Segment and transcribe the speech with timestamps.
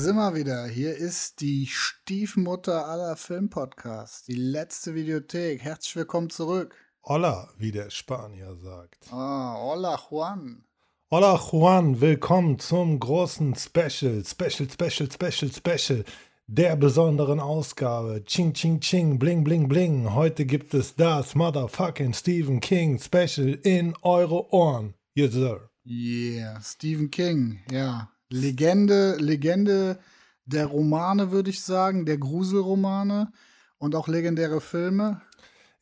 [0.00, 0.66] Hier sind wir wieder.
[0.66, 5.60] Hier ist die Stiefmutter aller Filmpodcasts, die letzte Videothek.
[5.60, 6.74] Herzlich willkommen zurück.
[7.04, 9.12] Hola, wie der Spanier sagt.
[9.12, 10.64] Ah, hola Juan.
[11.10, 16.04] Hola Juan, willkommen zum großen Special, Special, Special, Special, Special
[16.46, 18.24] der besonderen Ausgabe.
[18.24, 20.14] Ching, ching, ching, bling, bling, bling.
[20.14, 24.94] Heute gibt es das Motherfucking Stephen King Special in eure Ohren.
[25.12, 25.68] Yes, sir.
[25.84, 28.10] Yeah, Stephen King, ja.
[28.30, 29.98] Legende, Legende
[30.46, 33.32] der Romane, würde ich sagen, der Gruselromane
[33.78, 35.20] und auch legendäre Filme.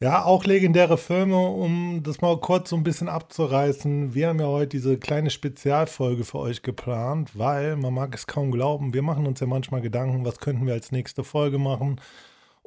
[0.00, 4.14] Ja, auch legendäre Filme, um das mal kurz so ein bisschen abzureißen.
[4.14, 8.52] Wir haben ja heute diese kleine Spezialfolge für euch geplant, weil man mag es kaum
[8.52, 12.00] glauben, wir machen uns ja manchmal Gedanken, was könnten wir als nächste Folge machen.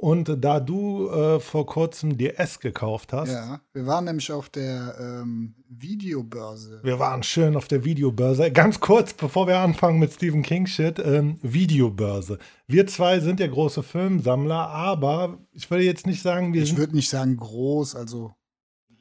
[0.02, 3.30] Und da du äh, vor kurzem dir S gekauft hast.
[3.30, 6.80] Ja, wir waren nämlich auf der ähm, Videobörse.
[6.82, 8.52] Wir waren schön auf der Videobörse.
[8.52, 12.40] Ganz kurz, bevor wir anfangen mit Stephen King Shit, ähm, Videobörse.
[12.66, 16.96] Wir zwei sind ja große Filmsammler, aber ich würde jetzt nicht sagen, wir Ich würde
[16.96, 18.32] nicht sagen groß, also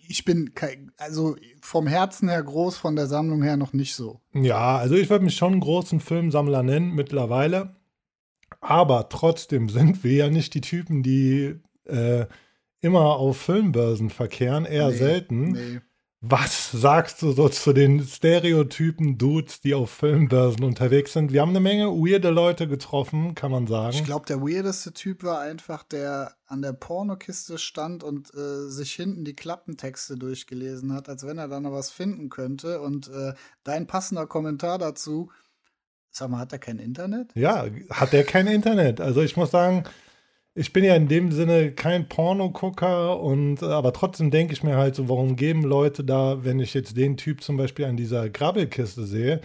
[0.07, 4.21] ich bin kein, also vom Herzen her groß, von der Sammlung her noch nicht so.
[4.35, 7.80] Ja, also ich würde mich schon einen großen Filmsammler nennen mittlerweile.
[8.61, 12.27] Aber trotzdem sind wir ja nicht die Typen, die äh,
[12.81, 15.53] immer auf Filmbörsen verkehren, eher Nee, selten.
[15.53, 15.81] Nee.
[16.23, 21.33] Was sagst du so zu den Stereotypen Dudes, die auf Filmbörsen unterwegs sind?
[21.33, 23.97] Wir haben eine Menge weirde Leute getroffen, kann man sagen.
[23.97, 28.93] Ich glaube, der weirdeste Typ war einfach, der an der Pornokiste stand und äh, sich
[28.93, 32.83] hinten die Klappentexte durchgelesen hat, als wenn er da noch was finden könnte.
[32.83, 33.33] Und äh,
[33.65, 35.31] dein passender Kommentar dazu,
[36.11, 37.31] sag mal, hat er kein Internet?
[37.35, 39.01] Ja, hat der kein Internet.
[39.01, 39.85] Also ich muss sagen,
[40.55, 44.95] ich bin ja in dem Sinne kein Pornogucker und aber trotzdem denke ich mir halt
[44.95, 49.05] so, warum geben Leute da, wenn ich jetzt den Typ zum Beispiel an dieser Grabbelkiste
[49.05, 49.41] sehe,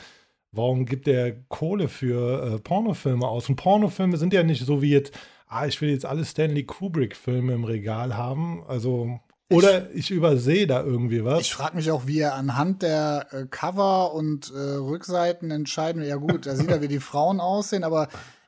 [0.51, 3.49] warum gibt der Kohle für äh, Pornofilme aus?
[3.49, 5.13] Und Pornofilme sind ja nicht so wie jetzt,
[5.47, 8.63] ah, ich will jetzt alle Stanley Kubrick-Filme im Regal haben.
[8.67, 9.19] Also,
[9.51, 11.41] oder ich, übersehe da irgendwie was.
[11.41, 16.03] Ich frage mich auch, wie er anhand der äh, Cover und äh, Rückseiten entscheiden.
[16.03, 18.07] Ja gut, da sieht er, wie die Frauen aussehen, aber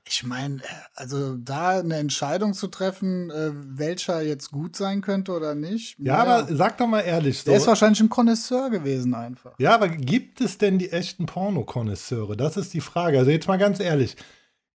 [0.10, 0.62] ich meine,
[0.96, 5.98] also da eine Entscheidung zu treffen, äh, welcher jetzt gut sein könnte oder nicht.
[6.00, 7.52] ja, aber sag doch mal ehrlich so.
[7.52, 9.54] der ist wahrscheinlich ein Connoisseur gewesen einfach.
[9.60, 12.38] Ja, aber gibt es denn die echten Pornokonnoisseure?
[12.38, 13.20] Das ist die Frage.
[13.20, 14.16] Also jetzt mal ganz ehrlich.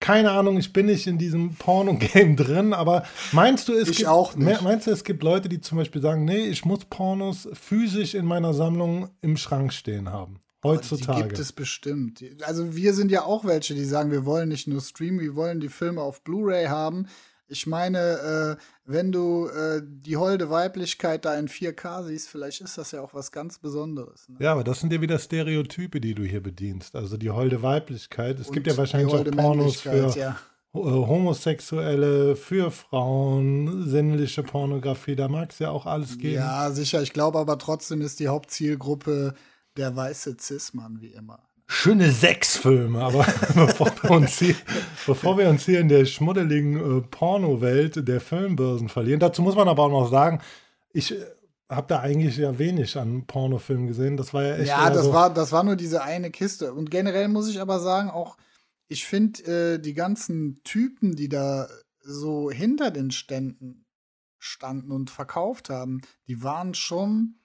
[0.01, 4.09] Keine Ahnung, ich bin nicht in diesem Porno-Game drin, aber meinst du, es Ich gibt
[4.09, 4.45] auch nicht.
[4.45, 8.13] me- Meinst du, es gibt Leute, die zum Beispiel sagen, nee, ich muss Pornos physisch
[8.15, 10.41] in meiner Sammlung im Schrank stehen haben?
[10.63, 11.21] Heutzutage.
[11.21, 12.23] Die gibt es bestimmt.
[12.41, 15.59] Also wir sind ja auch welche, die sagen, wir wollen nicht nur streamen, wir wollen
[15.59, 17.07] die Filme auf Blu-ray haben.
[17.47, 22.77] Ich meine, äh, wenn du äh, die holde Weiblichkeit da in 4K siehst, vielleicht ist
[22.77, 24.27] das ja auch was ganz Besonderes.
[24.29, 24.37] Ne?
[24.39, 26.95] Ja, aber das sind ja wieder Stereotype, die du hier bedienst.
[26.95, 28.39] Also die holde Weiblichkeit.
[28.39, 30.37] Es gibt Und ja wahrscheinlich auch Pornos für ja.
[30.73, 35.15] äh, Homosexuelle, für Frauen, sinnliche Pornografie.
[35.15, 36.35] Da mag es ja auch alles geben.
[36.35, 37.01] Ja, sicher.
[37.01, 39.33] Ich glaube aber trotzdem ist die Hauptzielgruppe
[39.77, 41.39] der weiße Cis-Mann, wie immer.
[41.71, 43.19] Schöne Sexfilme, aber
[43.55, 44.55] bevor, wir uns hier,
[45.07, 49.69] bevor wir uns hier in der schmuddeligen äh, Pornowelt der Filmbörsen verlieren, dazu muss man
[49.69, 50.41] aber auch noch sagen,
[50.91, 51.25] ich äh,
[51.69, 54.17] habe da eigentlich ja wenig an Pornofilmen gesehen.
[54.17, 54.67] Das war ja echt.
[54.67, 56.73] Ja, das so, war, das war nur diese eine Kiste.
[56.73, 58.37] Und generell muss ich aber sagen, auch,
[58.89, 61.69] ich finde, äh, die ganzen Typen, die da
[62.01, 63.85] so hinter den Ständen
[64.39, 67.35] standen und verkauft haben, die waren schon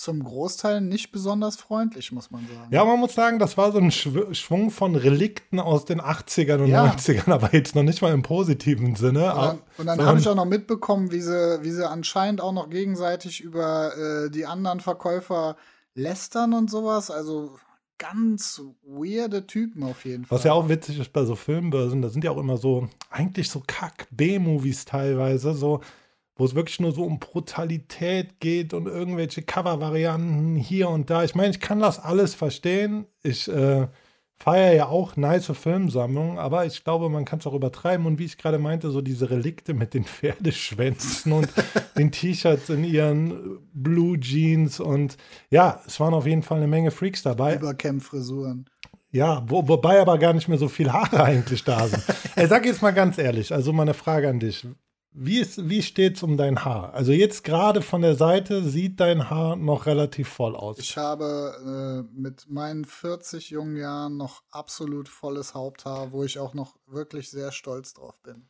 [0.00, 2.68] zum Großteil nicht besonders freundlich, muss man sagen.
[2.72, 6.60] Ja, man muss sagen, das war so ein Schw Schwung von Relikten aus den 80ern
[6.60, 6.86] und Ja.
[6.86, 9.34] 90ern, aber jetzt noch nicht mal im positiven Sinne.
[9.34, 12.52] Und dann, und dann habe ich auch noch mitbekommen, wie sie, wie sie anscheinend auch
[12.52, 15.56] noch gegenseitig über äh, die anderen Verkäufer
[15.94, 17.10] lästern und sowas.
[17.10, 17.58] Also
[17.98, 20.38] ganz weirde Typen auf jeden Fall.
[20.38, 23.50] Was ja auch witzig ist bei so Filmbörsen, da sind ja auch immer so, eigentlich
[23.50, 25.80] so Kack-B-Movies teilweise, so,
[26.40, 31.22] wo es wirklich nur so um Brutalität geht und irgendwelche Cover-Varianten hier und da.
[31.22, 33.04] Ich meine, ich kann das alles verstehen.
[33.22, 33.88] Ich äh,
[34.38, 38.06] feiere ja auch nice Filmsammlungen, aber ich glaube, man kann es auch übertreiben.
[38.06, 41.48] Und wie ich gerade meinte, so diese Relikte mit den Pferdeschwänzen und
[41.98, 45.18] den T-Shirts in ihren Blue Jeans und
[45.50, 47.56] ja, es waren auf jeden Fall eine Menge Freaks dabei.
[47.56, 48.64] Überkämpffrisuren.
[49.12, 52.02] Ja, wo, wobei aber gar nicht mehr so viel Haare eigentlich da sind.
[52.34, 54.66] Ey, sag jetzt mal ganz ehrlich, also mal eine Frage an dich.
[55.12, 56.94] Wie, ist, wie steht's um dein Haar?
[56.94, 60.78] Also jetzt gerade von der Seite sieht dein Haar noch relativ voll aus.
[60.78, 66.54] Ich habe äh, mit meinen 40 jungen Jahren noch absolut volles Haupthaar, wo ich auch
[66.54, 68.46] noch wirklich sehr stolz drauf bin.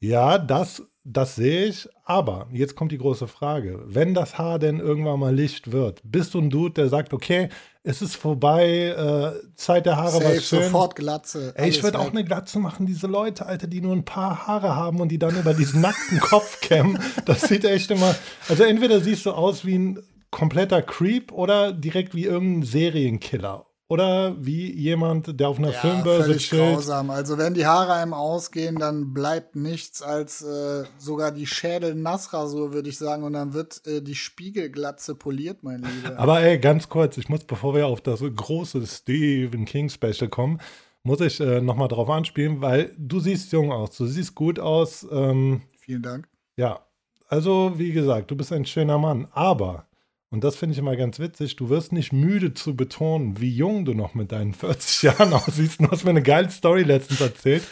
[0.00, 1.88] Ja, das, das sehe ich.
[2.04, 3.82] Aber jetzt kommt die große Frage.
[3.86, 7.48] Wenn das Haar denn irgendwann mal Licht wird, bist du ein Dude, der sagt, okay,
[7.84, 10.62] es ist vorbei, äh, Zeit der Haare Safe, war schön.
[10.62, 11.52] sofort Glatze.
[11.56, 14.76] Ey, ich würde auch eine Glatze machen, diese Leute, Alter, die nur ein paar Haare
[14.76, 16.98] haben und die dann über diesen nackten Kopf kämmen.
[17.24, 18.14] Das sieht echt immer.
[18.48, 23.66] Also entweder siehst du aus wie ein kompletter Creep oder direkt wie irgendein Serienkiller.
[23.92, 26.62] Oder wie jemand, der auf einer Ja, Filmbörse völlig chillt.
[26.74, 27.10] grausam.
[27.10, 32.88] Also wenn die Haare einem ausgehen, dann bleibt nichts als äh, sogar die Schädel-Nassrasur, würde
[32.88, 33.22] ich sagen.
[33.24, 36.18] Und dann wird äh, die Spiegelglatze poliert, mein Lieber.
[36.18, 40.58] Aber ey, ganz kurz, ich muss, bevor wir auf das große Stephen King Special kommen,
[41.02, 45.06] muss ich äh, nochmal drauf anspielen, weil du siehst jung aus, du siehst gut aus.
[45.10, 46.28] Ähm, Vielen Dank.
[46.56, 46.80] ja,
[47.28, 49.86] also wie gesagt, du bist ein schöner Mann, aber,
[50.32, 53.84] und das finde ich immer ganz witzig, du wirst nicht müde zu betonen, wie jung
[53.84, 55.80] du noch mit deinen 40 Jahren aussiehst.
[55.80, 57.62] Du hast mir eine geile Story letztens erzählt.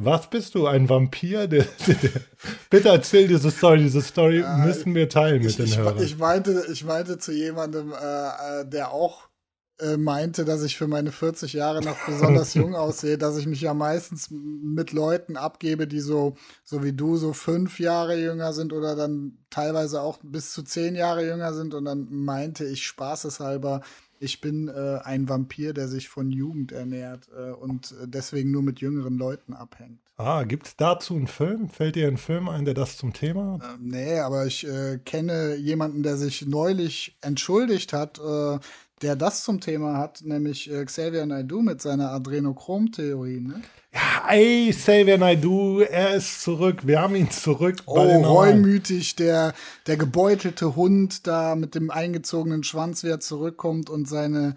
[0.00, 1.48] Was bist du, ein Vampir?
[1.48, 2.10] Der, der, der,
[2.70, 3.78] bitte erzähl diese Story.
[3.82, 6.02] Diese Story Ja, müssen wir teilen mit Ich, den ich, Hörern.
[6.02, 7.94] ich, meinte, ich meinte zu jemandem, äh,
[8.60, 9.27] äh, der auch
[9.80, 13.60] äh, meinte, dass ich für meine 40 Jahre noch besonders jung aussehe, dass ich mich
[13.60, 18.72] ja meistens mit Leuten abgebe, die so, so wie du, so fünf Jahre jünger sind
[18.72, 21.74] oder dann teilweise auch bis zu zehn Jahre jünger sind.
[21.74, 23.82] Und dann meinte ich spaßeshalber,
[24.20, 28.62] ich bin äh, ein Vampir, der sich von Jugend ernährt äh, und äh, deswegen nur
[28.62, 30.00] mit jüngeren Leuten abhängt.
[30.16, 31.68] Ah, gibt es dazu einen Film?
[31.68, 33.74] Fällt dir ein Film ein, der das zum Thema hat?
[33.74, 38.58] Ähm, nee, aber ich äh, kenne jemanden, der sich neulich entschuldigt hat, äh,
[39.02, 43.40] der das zum Thema hat, nämlich äh, Xavier Naidoo mit seiner Adrenochrom-Theorie.
[43.40, 43.62] Ne?
[43.92, 46.86] Ja, ey, Xavier Naidoo, er ist zurück.
[46.86, 49.54] Wir haben ihn zurück Oh, reumütig, der,
[49.86, 54.56] der gebeutelte Hund da mit dem eingezogenen Schwanz wieder zurückkommt und seine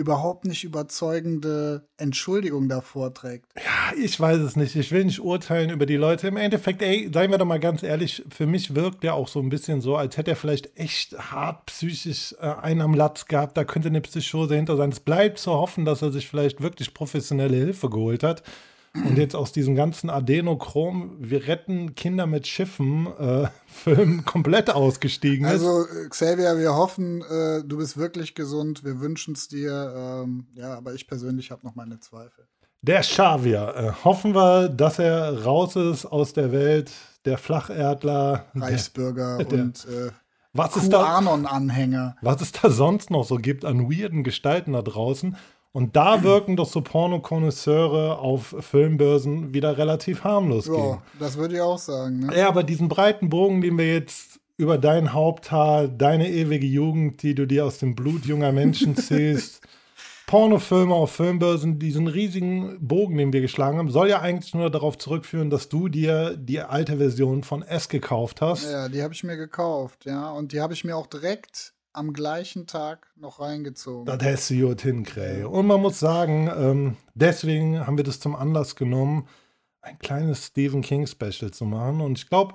[0.00, 3.46] überhaupt nicht überzeugende Entschuldigung da vorträgt.
[3.56, 4.74] Ja, ich weiß es nicht.
[4.74, 6.28] Ich will nicht urteilen über die Leute.
[6.28, 9.40] Im Endeffekt, ey, seien wir doch mal ganz ehrlich, für mich wirkt er auch so
[9.40, 13.58] ein bisschen so, als hätte er vielleicht echt hart psychisch äh, einen am Latz gehabt.
[13.58, 14.90] Da könnte eine Psychose hinter sein.
[14.90, 18.42] Es bleibt zu hoffen, dass er sich vielleicht wirklich professionelle Hilfe geholt hat.
[18.94, 25.46] Und jetzt aus diesem ganzen Adenochrom, wir retten Kinder mit Schiffen, äh, Film komplett ausgestiegen
[25.46, 25.52] ist.
[25.52, 28.82] Also, äh, Xavier, wir hoffen, äh, du bist wirklich gesund.
[28.82, 30.22] Wir wünschen es dir.
[30.24, 32.48] Ähm, ja, aber ich persönlich habe noch meine Zweifel.
[32.82, 33.74] Der Xavier.
[33.76, 36.90] Äh, hoffen wir, dass er raus ist aus der Welt
[37.24, 38.46] der Flacherdler.
[38.54, 40.10] Der, Reichsbürger der- und äh,
[40.52, 42.16] was, es da, QAnon-Anhänger.
[42.22, 45.36] was es da sonst noch so gibt an weirden Gestalten da draußen.
[45.72, 50.76] Und da wirken doch so Pornokonnoisseure auf Filmbörsen wieder relativ harmlos gegen.
[50.76, 52.26] Ja, das würde ich auch sagen.
[52.26, 52.36] Ne?
[52.36, 57.34] Ja, aber diesen breiten Bogen, den wir jetzt über dein Haupthaar, deine ewige Jugend, die
[57.34, 59.62] du dir aus dem Blut junger Menschen ziehst,
[60.26, 64.98] Pornofilme auf Filmbörsen, diesen riesigen Bogen, den wir geschlagen haben, soll ja eigentlich nur darauf
[64.98, 68.70] zurückführen, dass du dir die alte Version von S gekauft hast.
[68.70, 70.30] Ja, die habe ich mir gekauft, ja.
[70.30, 74.06] Und die habe ich mir auch direkt am gleichen Tag noch reingezogen.
[74.06, 75.46] Das hast du gut hinkriegen.
[75.46, 79.26] Und man muss sagen, ähm, deswegen haben wir das zum Anlass genommen,
[79.82, 82.00] ein kleines Stephen King Special zu machen.
[82.00, 82.54] Und ich glaube,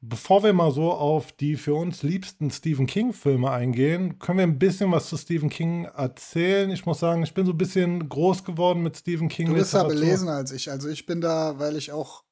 [0.00, 4.46] bevor wir mal so auf die für uns liebsten Stephen King Filme eingehen, können wir
[4.46, 6.70] ein bisschen was zu Stephen King erzählen.
[6.70, 9.48] Ich muss sagen, ich bin so ein bisschen groß geworden mit Stephen King.
[9.48, 9.94] du bist Literatur.
[9.94, 10.70] belesener als ich.
[10.70, 12.24] Also ich bin da, weil ich auch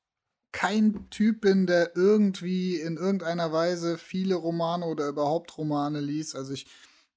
[0.52, 6.36] kein Typ bin, der irgendwie in irgendeiner Weise viele Romane oder überhaupt Romane liest.
[6.36, 6.66] Also ich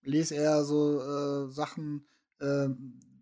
[0.04, 2.08] lese eher so äh, Sachen,
[2.40, 2.70] äh,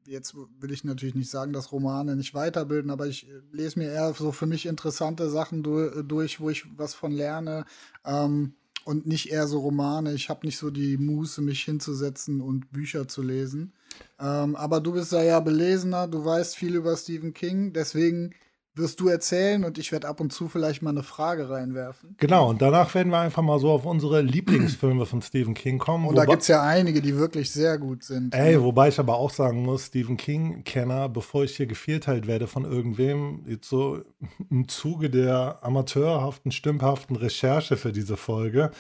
[0.05, 4.13] jetzt will ich natürlich nicht sagen, dass Romane nicht weiterbilden, aber ich lese mir eher
[4.13, 7.65] so für mich interessante Sachen du durch, wo ich was von lerne.
[8.05, 8.53] Ähm,
[8.86, 10.13] und nicht eher so Romane.
[10.13, 13.74] Ich habe nicht so die Muße, mich hinzusetzen und Bücher zu lesen.
[14.20, 18.34] Ähm, aber du bist da ja belesener, du weißt viel über Stephen King, deswegen
[18.75, 22.15] wirst du erzählen und ich werde ab und zu vielleicht mal eine Frage reinwerfen.
[22.18, 26.08] Genau, und danach werden wir einfach mal so auf unsere Lieblingsfilme von Stephen King kommen.
[26.08, 28.34] Und da wobei- gibt es ja einige, die wirklich sehr gut sind.
[28.34, 32.65] Ey, wobei ich aber auch sagen muss, Stephen King-Kenner, bevor ich hier gevierteilt werde von
[32.65, 34.01] irgendwem, jetzt so
[34.50, 38.72] im Zuge der amateurhaften, stümperhaften Recherche für diese Folge,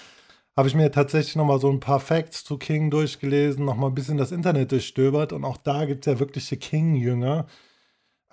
[0.57, 4.17] habe ich mir tatsächlich nochmal so ein paar Facts zu King durchgelesen, nochmal ein bisschen
[4.17, 7.45] das Internet durchstöbert und auch da gibt es ja wirkliche King-Jünger.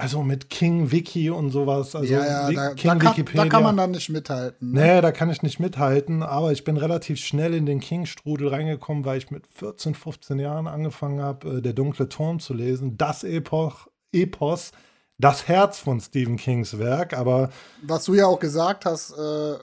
[0.00, 1.94] Also mit King Wiki und sowas.
[1.94, 3.44] Also ja, ja, da, King da, kann, Wikipedia.
[3.44, 4.72] da kann man dann nicht mithalten.
[4.72, 4.80] Ne?
[4.80, 9.04] Nee, da kann ich nicht mithalten, aber ich bin relativ schnell in den King-Strudel reingekommen,
[9.04, 12.96] weil ich mit 14, 15 Jahren angefangen habe, äh, Der dunkle Turm zu lesen.
[12.96, 14.72] Das Epoch, Epos,
[15.18, 17.50] das Herz von Stephen Kings Werk, aber
[17.82, 19.54] Was du ja auch gesagt hast, äh,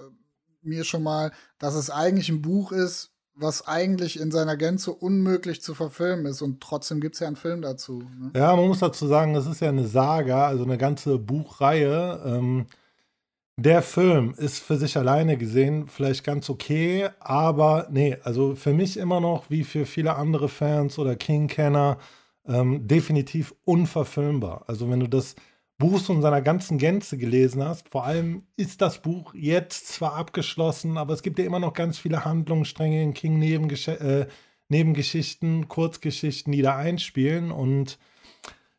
[0.61, 5.61] mir schon mal, dass es eigentlich ein Buch ist, was eigentlich in seiner Gänze unmöglich
[5.61, 6.41] zu verfilmen ist.
[6.41, 8.03] Und trotzdem gibt es ja einen Film dazu.
[8.19, 8.31] Ne?
[8.35, 12.21] ja, man muss dazu sagen, das ist ja eine Saga, also eine ganze Buchreihe.
[12.25, 12.65] Ähm,
[13.59, 18.97] Der Film ist für sich alleine gesehen vielleicht ganz okay, aber nee, also für mich
[18.97, 21.97] immer noch, wie für viele andere Fans oder King-Kenner,
[22.47, 24.63] ähm, definitiv unverfilmbar.
[24.67, 25.35] Also wenn du das
[25.77, 30.15] Buch so in seiner ganzen Gänze gelesen hast, vor allem ist das Buch jetzt zwar
[30.15, 34.27] abgeschlossen, aber es gibt ja immer noch ganz viele Handlungsstränge in King Nebengesch äh,
[34.69, 37.97] Nebengeschichten, Kurzgeschichten, die da einspielen und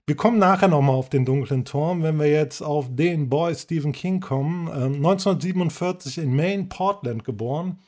[0.06, 3.92] wir kommen nachher nochmal auf den dunklen Turm, wenn wir jetzt auf den Boy Stephen
[3.92, 4.66] King kommen.
[4.68, 7.78] Ähm, 1947 in Maine, Portland geboren.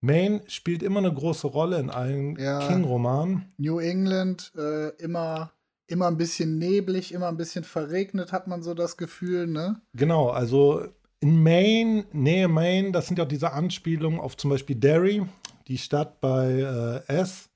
[0.00, 2.66] Maine spielt immer eine große Rolle in allen Ja.
[2.66, 3.52] King-Romanen.
[3.58, 5.52] New England, äh, immer,
[5.86, 9.80] immer ein bisschen neblig, immer ein bisschen verregnet, hat man so das Gefühl, ne?
[9.94, 10.86] Genau, also
[11.20, 15.22] in Maine, Nähe Maine, das sind ja auch diese Anspielungen auf zum Beispiel Derry,
[15.68, 17.48] die Stadt bei äh, S.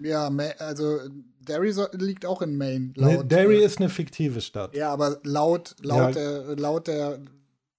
[0.00, 0.98] Ja, also
[1.40, 2.92] Derry so, liegt auch in Maine.
[2.96, 4.76] Nee, Laut, Derry äh, ist eine fiktive Stadt.
[4.76, 6.44] Ja, aber laut, laut, Ja.
[6.44, 7.18] der, laut der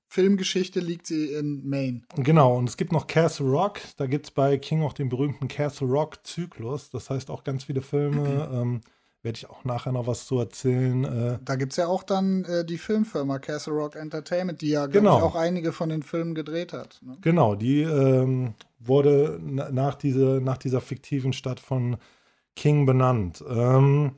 [0.10, 2.02] Filmgeschichte liegt sie in Maine.
[2.16, 3.80] Genau, und es gibt noch Castle Rock.
[3.98, 6.90] Da gibt es bei King auch den berühmten Castle Rock-Zyklus.
[6.90, 8.50] Das heißt auch ganz viele Filme.
[8.54, 8.82] ähm,
[9.22, 11.04] Werde ich auch nachher noch was zu erzählen.
[11.04, 14.86] Äh, Da gibt es ja auch dann äh, die Filmfirma Castle Rock Entertainment, die ja,
[14.86, 15.18] Genau.
[15.18, 17.00] ich, auch einige von den Filmen gedreht hat.
[17.06, 17.18] Ne?
[17.22, 21.98] Genau, die ähm, wurde na- nach, diese, nach dieser fiktiven Stadt von
[22.56, 23.44] King benannt.
[23.50, 24.14] Ähm,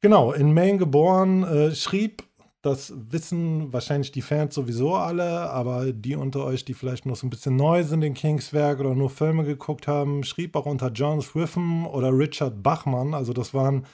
[0.00, 2.22] genau, in Maine geboren, äh, schrieb,
[2.62, 7.26] das wissen wahrscheinlich die Fans sowieso alle, aber die unter euch, die vielleicht noch so
[7.26, 10.88] ein bisschen neu sind in Kings Werk oder nur Filme geguckt haben, schrieb auch unter
[10.90, 13.84] John Swiffen oder Richard Bachmann, also das waren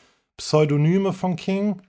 [0.40, 1.82] Pseudonyme von King.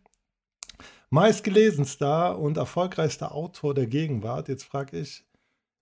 [1.10, 4.50] Meistgelesenster und erfolgreichster Autor der Gegenwart.
[4.50, 5.26] Jetzt frage ich,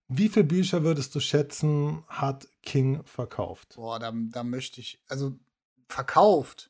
[0.07, 3.73] wie viele Bücher würdest du schätzen, hat King verkauft?
[3.75, 5.33] Boah, da, da möchte ich, also
[5.87, 6.69] verkauft.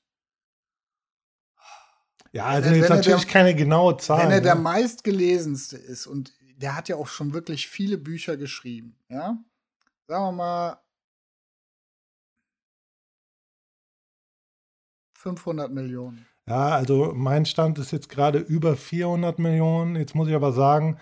[2.32, 4.24] Ja, also jetzt natürlich der- keine genaue Zahl.
[4.24, 4.62] Wenn er der ne?
[4.62, 9.38] meistgelesenste ist und der hat ja auch schon wirklich viele Bücher geschrieben, ja?
[10.08, 10.82] Sagen wir mal
[15.20, 16.26] 500 Millionen.
[16.48, 19.98] Ja, also mein Stand ist jetzt gerade über 400 Millionen.
[19.98, 20.98] Jetzt muss ich aber sagen,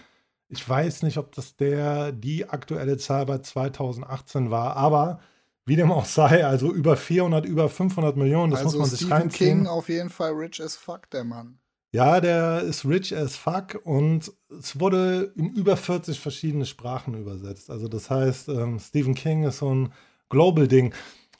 [0.50, 5.20] ich weiß nicht, ob das der die aktuelle Zahl bei 2018 war, aber
[5.66, 9.00] wie dem auch sei, also über 400, über 500 Millionen, das also muss man sich
[9.00, 9.58] Stephen reinziehen.
[9.60, 11.60] King auf jeden Fall rich as fuck, der Mann.
[11.92, 17.70] Ja, der ist rich as fuck und es wurde in über 40 verschiedene Sprachen übersetzt.
[17.70, 19.94] Also das heißt, ähm, Stephen King ist so ein
[20.30, 20.94] Global-Ding.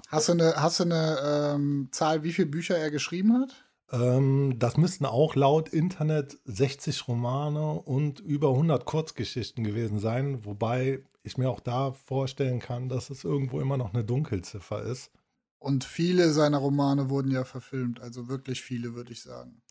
[0.08, 3.68] Hast du eine, hast du eine ähm, Zahl, wie viele Bücher er geschrieben hat?
[3.92, 11.04] Ähm, das müssten auch laut Internet 60 Romane und über 100 Kurzgeschichten gewesen sein, wobei
[11.24, 15.12] ich mir auch da vorstellen kann, dass es irgendwo immer noch eine Dunkelziffer ist.
[15.60, 19.62] Und viele seiner Romane wurden ja verfilmt, also wirklich viele, würde ich sagen.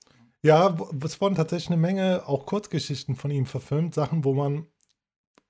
[0.43, 4.67] Ja, es wurden tatsächlich eine Menge auch Kurzgeschichten von ihm verfilmt, Sachen, wo man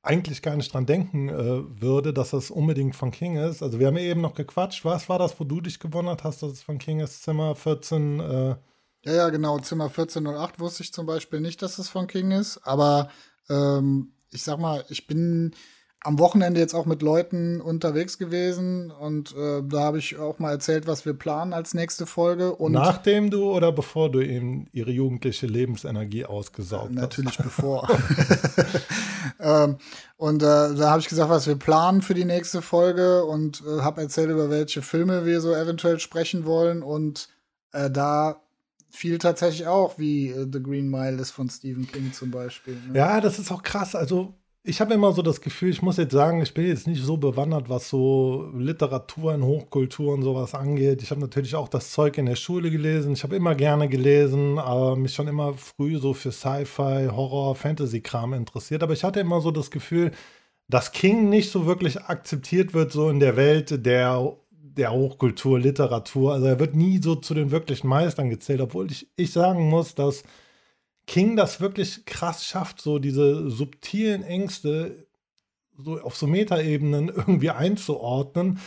[0.06, 3.62] eigentlich gar nicht dran denken äh, würde, dass das unbedingt von King ist.
[3.62, 4.84] Also wir haben eben noch gequatscht.
[4.84, 7.22] Was war das, wo du dich gewundert hast, dass es von King ist?
[7.22, 8.20] Zimmer 14.
[8.20, 8.56] Äh,
[9.04, 9.58] Ja, ja, genau.
[9.58, 12.58] Zimmer 1408 wusste ich zum Beispiel nicht, dass es von King ist.
[12.64, 13.10] Aber
[13.50, 15.54] ähm, ich sag mal, ich bin
[16.02, 20.52] am Wochenende jetzt auch mit Leuten unterwegs gewesen und äh, da habe ich auch mal
[20.52, 22.54] erzählt, was wir planen als nächste Folge.
[22.54, 26.94] Und nachdem du oder bevor du ihm ihre jugendliche Lebensenergie ausgesaugt hast?
[26.94, 27.88] Natürlich bevor.
[29.40, 29.78] ähm,
[30.16, 33.80] und äh, da habe ich gesagt, was wir planen für die nächste Folge und äh,
[33.82, 36.82] habe erzählt, über welche Filme wir so eventuell sprechen wollen.
[36.82, 37.28] Und
[37.72, 38.40] äh, da
[38.90, 42.74] fiel tatsächlich auch, wie äh, The Green Mile ist von Stephen King zum Beispiel.
[42.88, 42.98] Ne?
[42.98, 43.94] Ja, das ist auch krass.
[43.94, 44.34] Also,
[44.66, 47.16] ich habe immer so das Gefühl, ich muss jetzt sagen, ich bin jetzt nicht so
[47.16, 51.02] bewandert, was so Literatur in Hochkultur und sowas angeht.
[51.02, 53.12] Ich habe natürlich auch das Zeug in der Schule gelesen.
[53.12, 58.34] Ich habe immer gerne gelesen, aber mich schon immer früh so für Sci-Fi, Horror, Fantasy-Kram
[58.34, 58.82] interessiert.
[58.82, 60.10] Aber ich hatte immer so das Gefühl,
[60.68, 66.32] dass King nicht so wirklich akzeptiert wird, so in der Welt der, der Hochkultur, Literatur.
[66.32, 69.94] Also er wird nie so zu den wirklichen Meistern gezählt, obwohl ich, ich sagen muss,
[69.94, 70.24] dass
[71.06, 75.06] King das wirklich krass schafft, so diese subtilen Ängste
[75.78, 78.58] so auf so Metaebenen irgendwie einzuordnen.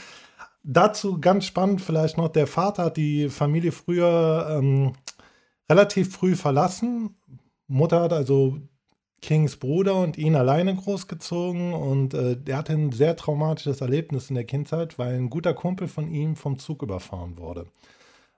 [0.64, 4.94] Dazu ganz spannend vielleicht noch, der Vater hat die Familie früher ähm,
[5.70, 7.16] relativ früh verlassen.
[7.68, 8.60] Mutter hat also
[9.22, 14.36] Kings Bruder und ihn alleine großgezogen und äh, der hatte ein sehr traumatisches Erlebnis in
[14.36, 17.68] der Kindheit, weil ein guter Kumpel von ihm vom Zug überfahren wurde.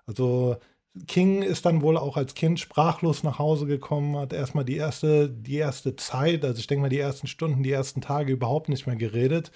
[0.08, 0.58] Also
[1.08, 5.30] King ist dann wohl auch als Kind sprachlos nach Hause gekommen, hat erstmal die erste,
[5.30, 8.88] die erste Zeit, also ich denke mal die ersten Stunden, die ersten Tage überhaupt nicht
[8.88, 9.52] mehr geredet.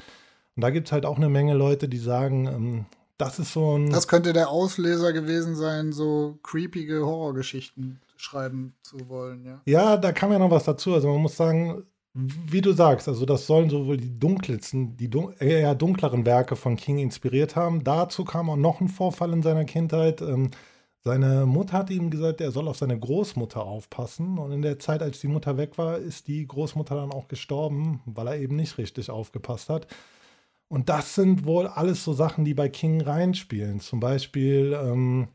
[0.55, 2.85] Und da gibt es halt auch eine Menge Leute, die sagen, ähm,
[3.17, 3.89] das ist so ein.
[3.89, 9.61] Das könnte der Auslöser gewesen sein, so creepige Horrorgeschichten schreiben zu wollen, ja.
[9.65, 10.93] Ja, da kam ja noch was dazu.
[10.93, 15.33] Also man muss sagen, wie du sagst, also das sollen sowohl die dunkelsten, die dun
[15.37, 17.83] eher dunkleren Werke von King inspiriert haben.
[17.83, 20.21] Dazu kam auch noch ein Vorfall in seiner Kindheit.
[20.21, 20.51] Ähm,
[21.05, 24.39] seine Mutter hat ihm gesagt, er soll auf seine Großmutter aufpassen.
[24.39, 28.01] Und in der Zeit, als die Mutter weg war, ist die Großmutter dann auch gestorben,
[28.05, 29.85] weil er eben nicht richtig aufgepasst hat.
[30.67, 33.81] Und das sind wohl alles so Sachen, die bei King reinspielen.
[33.81, 35.27] Zum Beispiel, ähm,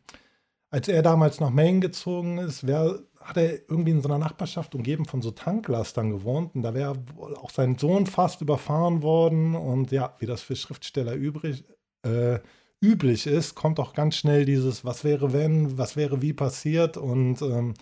[0.71, 4.75] als er damals nach Maine gezogen ist, wär, hat er irgendwie in so einer Nachbarschaft
[4.75, 6.57] umgeben von so Tanklastern gewohnt.
[6.57, 9.55] Und da wäre wohl auch sein Sohn fast überfahren worden.
[9.55, 11.63] Und ja, wie das für Schriftsteller übrig,
[12.03, 12.41] äh,
[12.81, 16.97] üblich ist, kommt auch ganz schnell dieses, was wäre wenn, was wäre wie passiert.
[16.97, 17.75] Und ähm,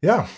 [0.00, 0.28] ja.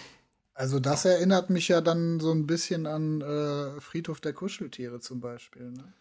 [0.54, 5.20] Also das erinnert mich ja dann so ein bisschen an äh, Friedhof der Kuscheltiere zum
[5.20, 5.70] Beispiel.
[5.70, 5.92] Ne?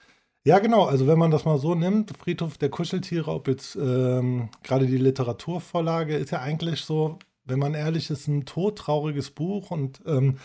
[0.45, 0.85] Ja, genau.
[0.85, 4.97] Also wenn man das mal so nimmt, Friedhof der Kuscheltiere, ob jetzt ähm, gerade die
[4.97, 10.37] Literaturvorlage, ist ja eigentlich so, wenn man ehrlich ist, ein todtrauriges Buch und ähm,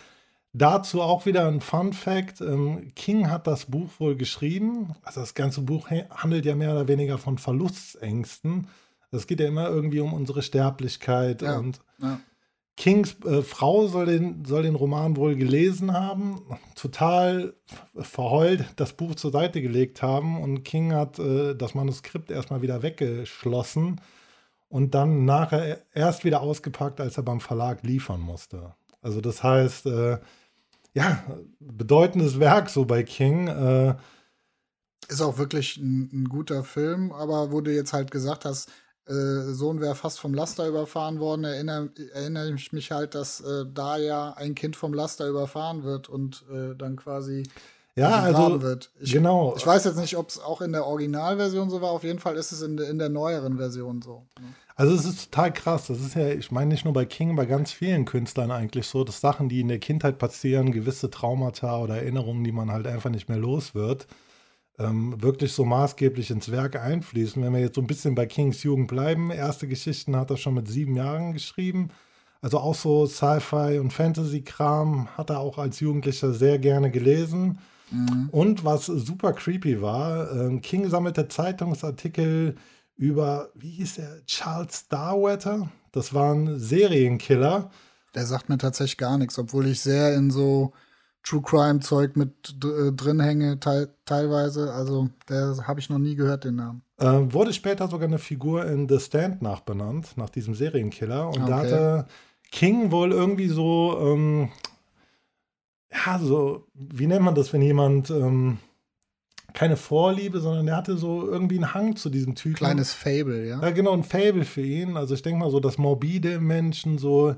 [0.53, 2.41] dazu auch wieder ein Fun Fact.
[2.41, 4.95] Ähm, King hat das Buch wohl geschrieben.
[5.03, 8.69] Also das ganze Buch handelt ja mehr oder weniger von Verlustängsten.
[9.13, 12.21] Es geht ja immer irgendwie um unsere Sterblichkeit ja, und ja.
[12.77, 16.41] Kings äh, Frau soll den, soll den Roman wohl gelesen haben,
[16.75, 17.53] total
[17.95, 22.83] verheult das Buch zur Seite gelegt haben und King hat äh, das Manuskript erstmal wieder
[22.83, 24.01] weggeschlossen
[24.69, 28.75] und dann nachher erst wieder ausgepackt, als er beim Verlag liefern musste.
[29.03, 30.19] Also das heißt, äh,
[30.95, 31.25] ja,
[31.59, 33.49] bedeutendes Werk so bei King.
[33.49, 33.97] Äh,
[35.09, 38.69] ist auch wirklich ein, ein, guter Film, aber wo du jetzt halt gesagt hast,
[39.07, 43.65] äh, Sohn wäre fast vom Laster überfahren worden, erinnere, erinnere ich mich halt, dass äh,
[43.73, 47.45] da ja ein Kind vom Laster überfahren wird und äh, dann quasi
[48.01, 48.91] ja, also wird.
[49.01, 49.55] Ich, genau.
[49.57, 51.91] Ich weiß jetzt nicht, ob es auch in der Originalversion so war.
[51.91, 54.27] Auf jeden Fall ist es in, in der neueren Version so.
[54.77, 55.89] Also es ist total krass.
[55.89, 59.05] Das ist ja, ich meine nicht nur bei King, bei ganz vielen Künstlern eigentlich so,
[59.05, 63.11] dass Sachen, die in der Kindheit passieren, gewisse Traumata oder Erinnerungen, die man halt einfach
[63.11, 64.07] nicht mehr los wird,
[64.79, 67.43] ähm, wirklich so maßgeblich ins Werk einfließen.
[67.43, 70.55] Wenn wir jetzt so ein bisschen bei Kings Jugend bleiben, erste Geschichten hat er schon
[70.55, 71.91] mit sieben Jahren geschrieben.
[72.43, 77.59] Also auch so Sci-Fi und Fantasy-Kram hat er auch als Jugendlicher sehr gerne gelesen.
[77.91, 78.29] Mhm.
[78.31, 82.57] Und was super creepy war, äh, King sammelte Zeitungsartikel
[82.97, 85.71] über, wie hieß der, Charles Starwetter?
[85.93, 87.71] Das war ein Serienkiller.
[88.15, 90.73] Der sagt mir tatsächlich gar nichts, obwohl ich sehr in so
[91.23, 94.73] True Crime Zeug mit äh, drin hänge, te teilweise.
[94.73, 96.83] Also, der habe ich noch nie gehört, den Namen.
[96.99, 101.29] Äh, wurde später sogar eine Figur in The Stand nachbenannt, nach diesem Serienkiller.
[101.29, 101.51] Und okay.
[101.51, 102.07] da hatte
[102.51, 104.49] King wohl irgendwie so, ähm,
[105.93, 108.59] ja, so, wie nennt man das, wenn jemand ähm,
[109.53, 112.57] keine Vorliebe, sondern er hatte so irgendwie einen Hang zu diesem Typen.
[112.57, 113.61] Kleines Fable, ja.
[113.61, 114.97] Ja, genau, ein Fable für ihn.
[114.97, 117.35] Also ich denke mal so, das morbide im Menschen, so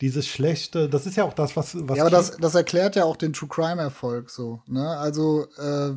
[0.00, 1.76] dieses Schlechte, das ist ja auch das, was.
[1.88, 4.60] was ja, aber das, das erklärt ja auch den True Crime-Erfolg so.
[4.66, 4.86] Ne?
[4.86, 5.92] Also, äh,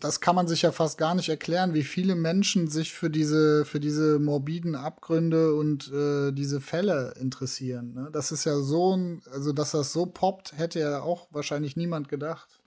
[0.00, 3.64] das kann man sich ja fast gar nicht erklären, wie viele Menschen sich für diese,
[3.64, 7.94] für diese morbiden Abgründe und äh, diese Fälle interessieren.
[7.94, 8.08] Ne?
[8.12, 12.08] Das ist ja so ein, also dass das so poppt, hätte ja auch wahrscheinlich niemand
[12.08, 12.60] gedacht.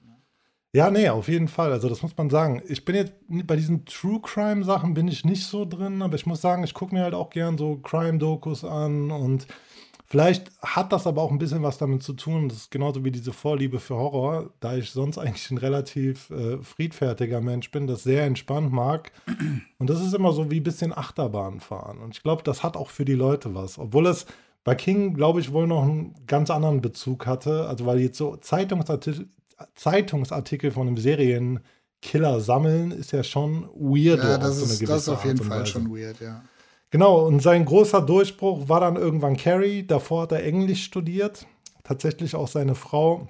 [0.76, 1.72] Ja, nee, auf jeden Fall.
[1.72, 2.64] Also das muss man sagen.
[2.68, 6.26] Ich bin jetzt bei diesen True Crime Sachen bin ich nicht so drin, aber ich
[6.26, 9.46] muss sagen, ich gucke mir halt auch gern so Crime Dokus an und
[10.06, 12.50] Vielleicht hat das aber auch ein bisschen was damit zu tun.
[12.50, 16.58] Das ist genauso wie diese Vorliebe für Horror, da ich sonst eigentlich ein relativ äh,
[16.62, 19.12] friedfertiger Mensch bin, das sehr entspannt mag.
[19.80, 22.00] Und das ist immer so wie ein bisschen Achterbahn fahren.
[22.00, 23.80] Und ich glaube, das hat auch für die Leute was.
[23.80, 24.26] Obwohl es
[24.64, 27.68] bei King, glaube ich, wohl noch einen ganz anderen Bezug hatte.
[27.68, 29.28] Also, weil jetzt so Zeitungsartikel,
[29.76, 34.24] Zeitungsartikel von einem Serienkiller sammeln, ist ja schon weird.
[34.24, 36.44] Ja, das, ist, das ist auf jeden Fall schon weird, ja.
[36.94, 39.82] Genau, und sein großer Durchbruch war dann irgendwann Carrie.
[39.82, 41.48] Davor hat er Englisch studiert,
[41.84, 43.30] tatsächlich auch seine Frau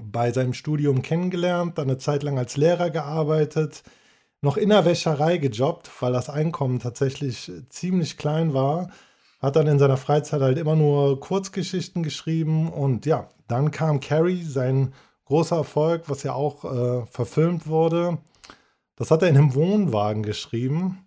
[0.00, 3.82] bei seinem Studium kennengelernt, dann eine Zeit lang als Lehrer gearbeitet,
[4.40, 8.92] noch in der Wäscherei gejobbt, weil das Einkommen tatsächlich ziemlich klein war.
[9.40, 14.44] Hat dann in seiner Freizeit halt immer nur Kurzgeschichten geschrieben und ja, dann kam Carrie,
[14.44, 18.18] sein großer Erfolg, was ja auch äh, verfilmt wurde.
[18.94, 21.04] Das hat er in einem Wohnwagen geschrieben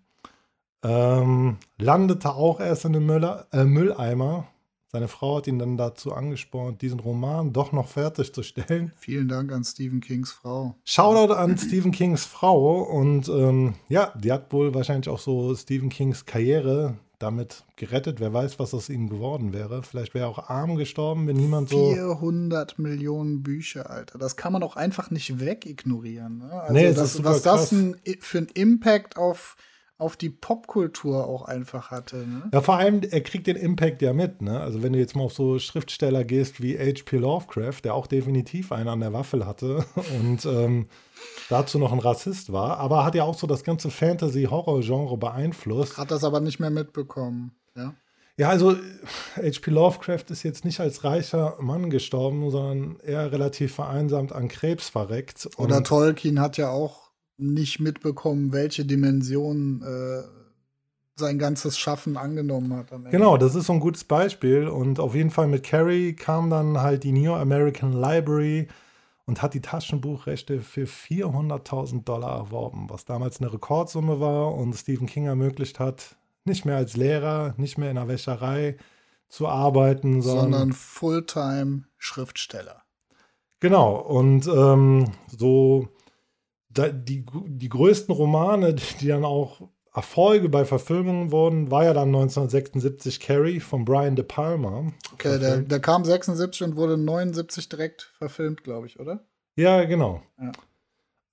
[0.86, 4.46] ähm, landete auch erst in einem Müller, äh, Mülleimer.
[4.86, 8.92] Seine Frau hat ihn dann dazu angespornt, diesen Roman doch noch fertigzustellen.
[8.96, 10.76] Vielen Dank an Stephen Kings Frau.
[10.84, 12.82] Shoutout an Stephen Kings Frau.
[12.82, 18.20] Und ähm, ja, die hat wohl wahrscheinlich auch so Stephen Kings Karriere damit gerettet.
[18.20, 19.82] Wer weiß, was aus ihm geworden wäre.
[19.82, 21.92] Vielleicht wäre er auch arm gestorben, wenn niemand so.
[21.92, 24.18] 400 Millionen Bücher, Alter.
[24.18, 26.38] Das kann man auch einfach nicht wegignorieren.
[26.38, 26.52] Ne?
[26.52, 29.56] Also nee, das, was das ein, für einen Impact auf
[29.98, 32.16] auf die Popkultur auch einfach hatte.
[32.16, 32.50] Ne?
[32.52, 34.42] Ja, vor allem, er kriegt den Impact ja mit.
[34.42, 34.60] Ne?
[34.60, 37.16] Also wenn du jetzt mal auf so Schriftsteller gehst wie H.P.
[37.16, 39.86] Lovecraft, der auch definitiv einen an der Waffel hatte
[40.20, 40.88] und ähm,
[41.48, 45.96] dazu noch ein Rassist war, aber hat ja auch so das ganze Fantasy-Horror-Genre beeinflusst.
[45.96, 47.94] Hat das aber nicht mehr mitbekommen, ja?
[48.38, 48.76] Ja, also
[49.36, 49.70] H.P.
[49.70, 55.48] Lovecraft ist jetzt nicht als reicher Mann gestorben, sondern eher relativ vereinsamt an Krebs verreckt.
[55.56, 57.05] Oder Tolkien hat ja auch
[57.38, 60.22] nicht mitbekommen, welche Dimension äh,
[61.16, 62.88] sein ganzes Schaffen angenommen hat.
[63.10, 64.68] Genau, das ist so ein gutes Beispiel.
[64.68, 68.68] Und auf jeden Fall mit Carrie kam dann halt die New American Library
[69.24, 75.06] und hat die Taschenbuchrechte für 400.000 Dollar erworben, was damals eine Rekordsumme war und Stephen
[75.06, 78.76] King ermöglicht hat, nicht mehr als Lehrer, nicht mehr in der Wäscherei
[79.28, 82.82] zu arbeiten, sondern, sondern Fulltime-Schriftsteller.
[83.58, 85.88] Genau, und ähm, so
[86.76, 89.60] die, die größten Romane, die dann auch
[89.96, 94.92] Erfolge bei Verfilmungen wurden, war ja dann 1976 Carrie von Brian De Palma.
[95.14, 99.24] Okay, der, der, kam 76 und wurde 79 direkt verfilmt, glaube ich, oder?
[99.56, 100.22] Ja, genau.
[100.38, 100.52] Ja.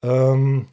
[0.01, 0.67] Ähm,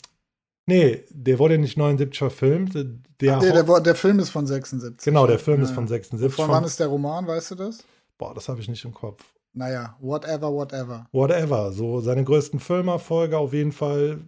[0.66, 2.74] nee, der wurde nicht 79 verfilmt.
[2.74, 5.04] Der, Ach, nee, der, der, Film ist von 76.
[5.04, 5.64] Genau, der Film ja.
[5.64, 6.33] ist von 76.
[6.33, 7.85] Von wann ist der Roman, weißt du das?
[8.18, 9.24] Boah, das habe ich nicht im Kopf.
[9.52, 11.09] Naja, whatever, whatever.
[11.11, 11.72] Whatever.
[11.72, 14.20] So seine größten Filmerfolge auf jeden Fall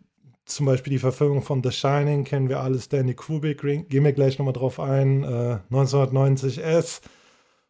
[0.44, 4.38] zum Beispiel die Verfilmung von The Shining kennen wir alle, Stanley Kubrick, gehen wir gleich
[4.38, 7.00] nochmal drauf ein, äh, 1990 S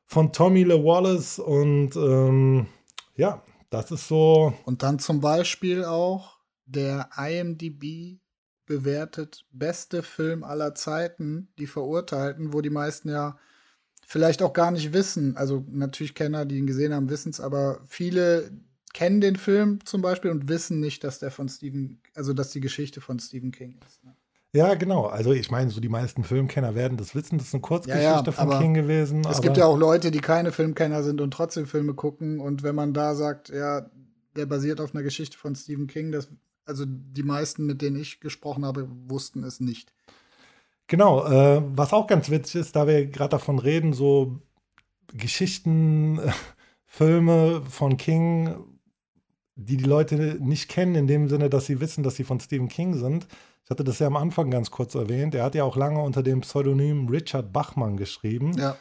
[0.07, 2.67] von Tommy Lee Wallace und ähm,
[3.17, 4.53] ja, das ist so.
[4.65, 8.19] Und dann zum Beispiel auch der IMDb
[8.67, 13.39] bewertet beste Film aller Zeiten, die Verurteilten, wo die meisten ja
[14.07, 17.81] vielleicht auch gar nicht wissen, also natürlich Kenner, die ihn gesehen haben, wissen es, aber
[17.87, 18.51] viele
[18.93, 22.61] kennen den Film zum Beispiel und wissen nicht, dass der von Stephen, also dass die
[22.61, 24.05] Geschichte von Stephen King ist.
[24.05, 24.15] Ne?
[24.55, 25.07] Ja, genau.
[25.07, 27.39] Also ich meine, so die meisten Filmkenner werden das wissen.
[27.39, 29.23] Das ist eine Kurzgeschichte ja, ja, von King gewesen.
[29.29, 32.39] Es gibt ja auch Leute, die keine Filmkenner sind und trotzdem Filme gucken.
[32.39, 33.87] Und wenn man da sagt, ja,
[34.37, 36.29] der basiert auf einer Geschichte von Stephen King, das,
[36.67, 39.95] also die meisten, mit denen ich gesprochen habe, wussten es nicht.
[40.87, 41.25] Genau.
[41.25, 44.39] Äh, was auch ganz witzig ist, da wir gerade davon reden, so
[45.15, 46.31] Geschichten, äh,
[46.85, 48.55] Filme von King
[49.65, 52.69] die die Leute nicht kennen, in dem Sinne, dass sie wissen, dass sie von Stephen
[52.69, 53.27] King sind.
[53.65, 55.35] Ich hatte das ja am Anfang ganz kurz erwähnt.
[55.35, 58.57] Er hat ja auch lange unter dem Pseudonym Richard Bachmann geschrieben.
[58.59, 58.77] Ja.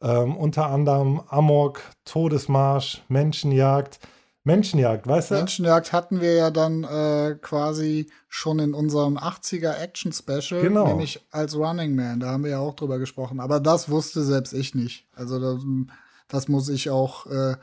[0.00, 3.98] Ähm, unter anderem Amok, Todesmarsch, Menschenjagd.
[4.44, 5.34] Menschenjagd, weißt du?
[5.34, 10.86] Menschenjagd hatten wir ja dann äh, quasi schon in unserem 80er Action Special, genau.
[10.86, 12.20] nämlich als Running Man.
[12.20, 13.40] Da haben wir ja auch drüber gesprochen.
[13.40, 15.06] Aber das wusste selbst ich nicht.
[15.14, 15.62] Also das,
[16.28, 17.56] das muss ich auch äh,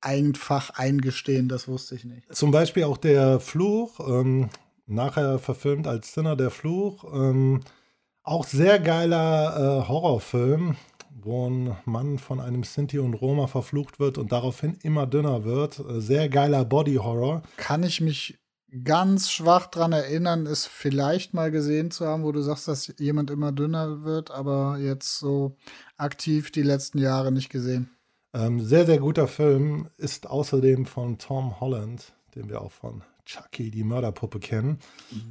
[0.00, 2.34] einfach eingestehen, das wusste ich nicht.
[2.34, 4.50] Zum Beispiel auch der Fluch, ähm,
[4.86, 7.60] nachher verfilmt als Sinner der Fluch, ähm,
[8.22, 10.76] auch sehr geiler äh, Horrorfilm,
[11.22, 15.78] wo ein Mann von einem Sinti und Roma verflucht wird und daraufhin immer dünner wird.
[15.78, 17.42] Äh, sehr geiler Body-Horror.
[17.56, 18.38] Kann ich mich
[18.84, 23.30] ganz schwach dran erinnern, es vielleicht mal gesehen zu haben, wo du sagst, dass jemand
[23.30, 25.56] immer dünner wird, aber jetzt so
[25.96, 27.90] aktiv die letzten Jahre nicht gesehen.
[28.32, 33.70] Ähm, sehr, sehr guter Film ist außerdem von Tom Holland, den wir auch von Chucky,
[33.70, 34.78] die Mörderpuppe, kennen.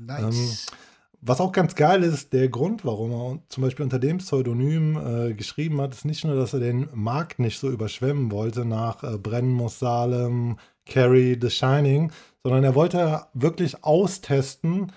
[0.05, 0.67] Nice.
[0.71, 0.77] Ähm,
[1.21, 5.33] was auch ganz geil ist, der Grund, warum er zum Beispiel unter dem Pseudonym äh,
[5.33, 9.17] geschrieben hat, ist nicht nur, dass er den Markt nicht so überschwemmen wollte nach äh,
[9.17, 14.93] Brennen muss Salem, Carrie, The Shining, sondern er wollte wirklich austesten,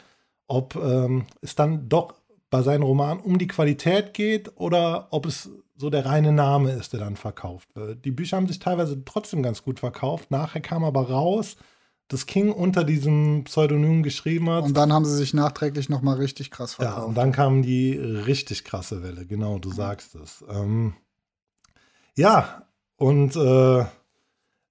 [0.47, 2.15] ob ähm, es dann doch
[2.51, 6.93] bei seinen Romanen um die Qualität geht oder ob es so der reine Name ist,
[6.93, 8.05] der dann verkauft wird.
[8.05, 10.31] Die Bücher haben sich teilweise trotzdem ganz gut verkauft.
[10.31, 11.57] Nachher kam aber raus,
[12.09, 14.65] dass King unter diesem Pseudonym geschrieben hat.
[14.65, 16.99] Und dann haben sie sich nachträglich nochmal richtig krass verkauft.
[16.99, 19.25] Ja, und dann kam die richtig krasse Welle.
[19.27, 20.45] Genau, du sagst es.
[20.51, 20.95] Ähm,
[22.15, 23.85] ja, und äh,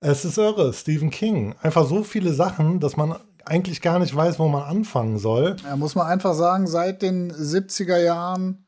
[0.01, 0.71] es ist irre.
[0.73, 1.55] Stephen King.
[1.61, 5.55] Einfach so viele Sachen, dass man eigentlich gar nicht weiß, wo man anfangen soll.
[5.63, 8.67] Ja, muss man einfach sagen, seit den 70er Jahren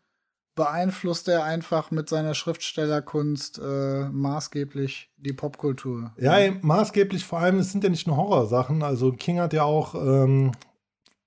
[0.56, 6.14] beeinflusst er einfach mit seiner Schriftstellerkunst äh, maßgeblich die Popkultur.
[6.18, 8.84] Ja, ja, maßgeblich vor allem, es sind ja nicht nur Horrorsachen.
[8.84, 10.52] Also King hat ja auch ähm,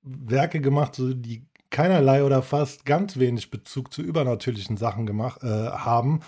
[0.02, 5.46] Werke gemacht, so, die keinerlei oder fast ganz wenig Bezug zu übernatürlichen Sachen gemacht äh,
[5.46, 6.20] haben.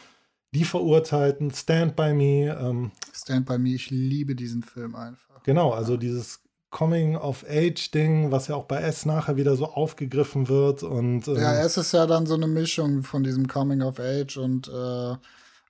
[0.53, 2.57] Die verurteilten, Stand by Me.
[2.59, 5.43] Ähm, Stand by Me, ich liebe diesen Film einfach.
[5.45, 10.83] Genau, also dieses Coming-of-Age-Ding, was ja auch bei S nachher wieder so aufgegriffen wird.
[10.83, 15.11] Und, ähm, ja, S ist ja dann so eine Mischung von diesem Coming-of-Age und äh,
[15.11, 15.16] mh,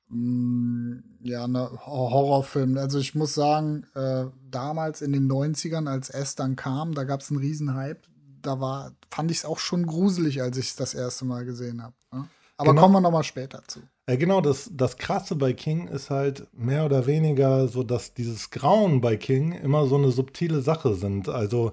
[0.09, 2.77] mm, ja, ne Horrorfilm.
[2.79, 7.21] Also ich muss sagen, äh, damals in den 90ern, als S dann kam, da gab
[7.21, 8.01] es einen Riesenhype
[8.43, 11.83] da war, fand ich es auch schon gruselig, als ich es das erste Mal gesehen
[11.83, 11.95] habe.
[12.13, 12.29] Ne?
[12.57, 12.83] Aber Genau.
[12.83, 13.81] kommen wir noch mal später zu.
[14.09, 18.49] Ja, genau, das, das Krasse bei King ist halt mehr oder weniger so, dass dieses
[18.49, 21.29] Grauen bei King immer so eine subtile Sache sind.
[21.29, 21.73] Also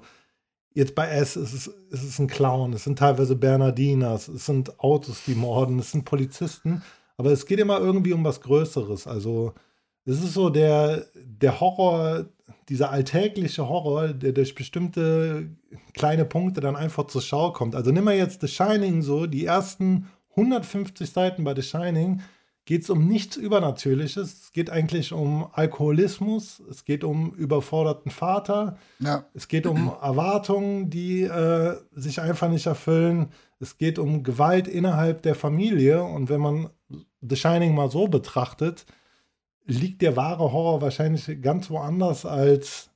[0.74, 4.82] jetzt bei S ist es, ist es ein Clown, es sind teilweise Bernardinas, es sind
[4.82, 6.84] Autos, die morden, es sind Polizisten,
[7.16, 9.08] aber es geht immer irgendwie um was Größeres.
[9.08, 9.54] Also
[10.04, 12.26] es ist so der, der Horror,
[12.68, 15.50] dieser alltägliche Horror, der durch bestimmte
[15.94, 17.76] kleine Punkte dann einfach zur Schau kommt.
[17.76, 22.22] Also nimm mal jetzt The Shining so, die ersten 150 Seiten bei The Shining
[22.66, 24.42] geht es um nichts Übernatürliches.
[24.42, 30.90] Es geht eigentlich um Alkoholismus, es geht um überforderten Vater, Ja, es geht um Erwartungen,
[30.90, 33.32] die äh, sich einfach nicht erfüllen.
[33.60, 36.04] Es geht um Gewalt innerhalb der Familie.
[36.04, 36.70] Und wenn man
[37.22, 38.86] The Shining mal so betrachtet,
[39.66, 42.90] liegt der wahre Horror wahrscheinlich ganz woanders, als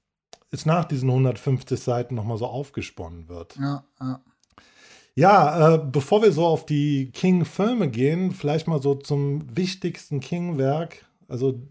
[0.52, 3.56] es nach diesen 150 Seiten nochmal so aufgesponnen wird.
[3.58, 4.20] ja, ja.
[5.20, 11.06] Ja, äh, bevor wir so auf die King-Filme gehen, vielleicht mal so zum wichtigsten King-Werk.
[11.28, 11.62] Also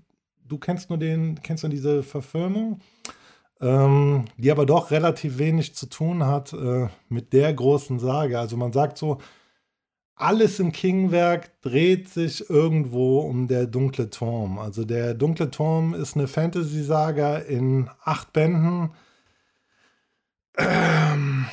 [0.46, 2.80] du kennst nur den, kennst nur diese Verfilmung,
[3.62, 8.38] ähm, die aber doch relativ wenig zu tun hat äh, mit der großen Sage.
[8.38, 9.16] Also man sagt so,
[10.14, 14.58] alles im King-Werk dreht sich irgendwo um der dunkle Turm.
[14.58, 18.90] Also der dunkle Turm ist eine Fantasy-Saga in acht Bänden.
[20.58, 21.46] Ähm,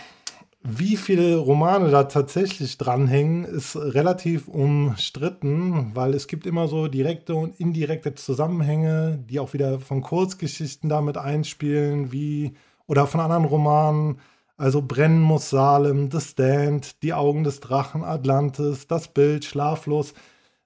[0.68, 7.36] wie viele Romane da tatsächlich dranhängen, ist relativ umstritten, weil es gibt immer so direkte
[7.36, 12.56] und indirekte Zusammenhänge, die auch wieder von Kurzgeschichten damit einspielen, wie
[12.88, 14.20] oder von anderen Romanen.
[14.58, 20.16] Also Brennen muss Salem, The Stand, Die Augen des Drachen, Atlantis, Das Bild, Schlaflos,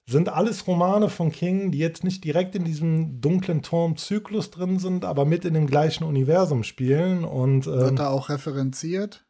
[0.06, 5.04] sind alles Romane von King, die jetzt nicht direkt in diesem dunklen Turm-Zyklus drin sind,
[5.04, 7.24] aber mit in dem gleichen Universum spielen.
[7.24, 9.24] Und ähm, Wird da auch referenziert?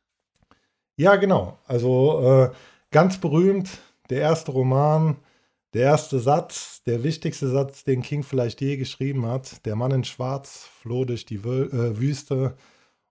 [1.00, 1.58] Ja, genau.
[1.66, 2.50] Also äh,
[2.90, 3.70] ganz berühmt,
[4.10, 5.16] der erste Roman,
[5.72, 9.64] der erste Satz, der wichtigste Satz, den King vielleicht je geschrieben hat.
[9.64, 12.54] Der Mann in Schwarz floh durch die Wö äh, Wüste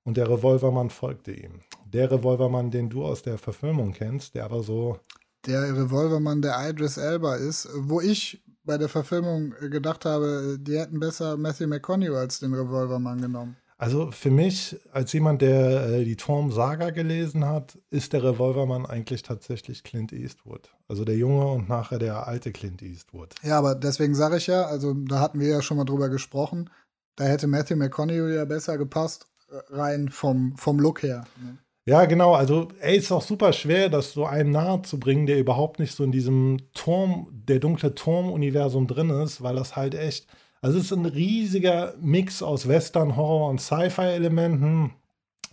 [0.03, 1.61] und der Revolvermann folgte ihm.
[1.85, 4.99] Der Revolvermann, den du aus der Verfilmung kennst, der aber so.
[5.47, 10.77] Der Revolvermann der Idris Elba ist, wo ich bei der Verfilmung äh, gedacht habe, die
[10.77, 13.57] hätten besser Matthew McConaughey als den Revolvermann genommen.
[13.79, 19.23] Also für mich, als jemand, der äh, die Torm-Saga gelesen hat, ist der Revolvermann eigentlich
[19.23, 20.69] tatsächlich Clint Eastwood.
[20.89, 23.33] Also der junge und nachher der alte Clint Eastwood.
[23.41, 26.69] Ja, aber deswegen sage ich ja, also da hatten wir ja schon mal drüber gesprochen,
[27.15, 31.23] da hätte Matthew McConaughey ja besser gepasst, äh, rein vom, vom Look her.
[31.41, 31.57] ne?
[31.85, 32.35] Ja, genau.
[32.35, 35.95] Also, ey, ist auch super schwer, das so einem nahe zu bringen, der überhaupt nicht
[35.95, 40.27] so in diesem Turm, der dunkle Turm-Universum drin ist, weil das halt echt,
[40.61, 44.91] also es ist ein riesiger Mix aus Western, Horror und Sci-Fi-Elementen.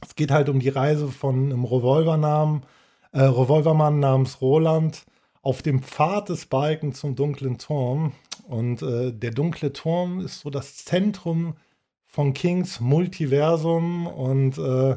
[0.03, 2.63] Es geht halt um die Reise von einem Revolvernamen,
[3.13, 5.05] äh, Revolvermann namens Roland
[5.43, 8.13] auf dem Pfad des Balken zum dunklen Turm.
[8.49, 11.55] Und äh, der dunkle Turm ist so das Zentrum
[12.07, 14.97] von Kings Multiversum und äh,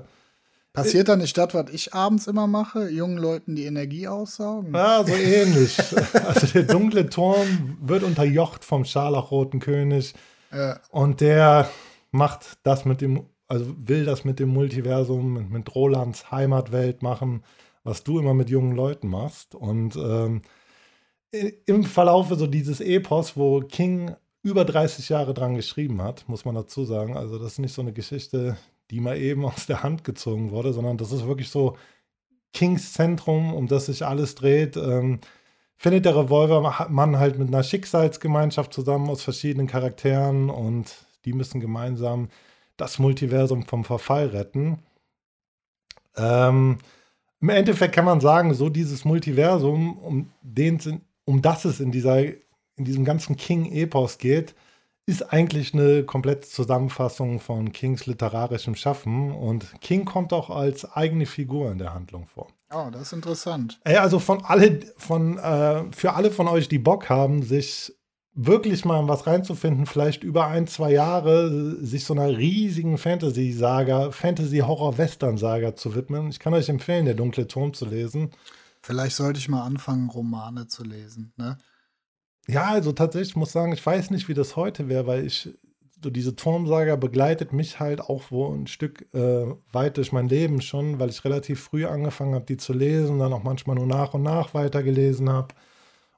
[0.73, 4.73] Passiert da nicht das, was ich abends immer mache, jungen Leuten die Energie aussaugen?
[4.73, 5.77] Ja, so ähnlich.
[6.13, 10.13] Also der dunkle Turm wird unterjocht vom scharlachroten König
[10.51, 11.69] Äh, und der
[12.11, 17.43] macht das mit dem, also will das mit dem Multiversum, mit, mit Rolands Heimatwelt machen,
[17.83, 19.53] was du immer mit jungen Leuten machst.
[19.53, 20.41] Und ähm,
[21.31, 26.55] im Verlaufe so dieses Epos, wo King über 30 Jahre dran geschrieben hat, muss man
[26.55, 27.15] dazu sagen.
[27.15, 28.57] Also das ist nicht so eine Geschichte,
[28.91, 31.77] die mal eben aus der Hand gezogen wurde, sondern das ist wirklich so
[32.53, 34.75] Kings Zentrum, um das sich alles dreht.
[34.75, 35.19] Ähm,
[35.77, 40.93] findet der Revolvermann halt mit einer Schicksalsgemeinschaft zusammen aus verschiedenen Charakteren und
[41.25, 42.27] die müssen gemeinsam
[42.75, 44.79] das Multiversum vom Verfall retten.
[46.17, 46.79] Ähm,
[47.39, 52.23] Im Endeffekt kann man sagen, so dieses Multiversum, um, den, um das es in, dieser,
[52.25, 54.55] in diesem ganzen King-Epos geht,
[55.09, 61.25] ist eigentlich eine komplette Zusammenfassung von Kings literarischem Schaffen und King kommt auch als eigene
[61.25, 62.47] Figur in der Handlung vor.
[62.71, 63.79] oh, das ist interessant.
[63.83, 67.91] Ey, also von alle, von, äh, für alle von euch, die Bock haben, sich
[68.35, 74.11] wirklich mal in was reinzufinden, vielleicht über ein, zwei Jahre, sich so einer riesigen Fantasy-Saga,
[74.11, 76.29] Fantasy-Horror-Western-Saga zu widmen.
[76.29, 78.29] Ich kann euch empfehlen, Der dunkle Turm zu lesen.
[78.81, 81.33] Vielleicht sollte ich mal anfangen, Romane zu lesen.
[81.35, 81.57] Ne?
[82.47, 85.49] Ja, also tatsächlich, ich muss sagen, ich weiß nicht, wie das heute wäre, weil ich,
[86.03, 90.61] so diese Turmsaga begleitet mich halt auch wo ein Stück äh, weit durch mein Leben
[90.61, 94.13] schon, weil ich relativ früh angefangen habe, die zu lesen, dann auch manchmal nur nach
[94.13, 95.53] und nach weitergelesen habe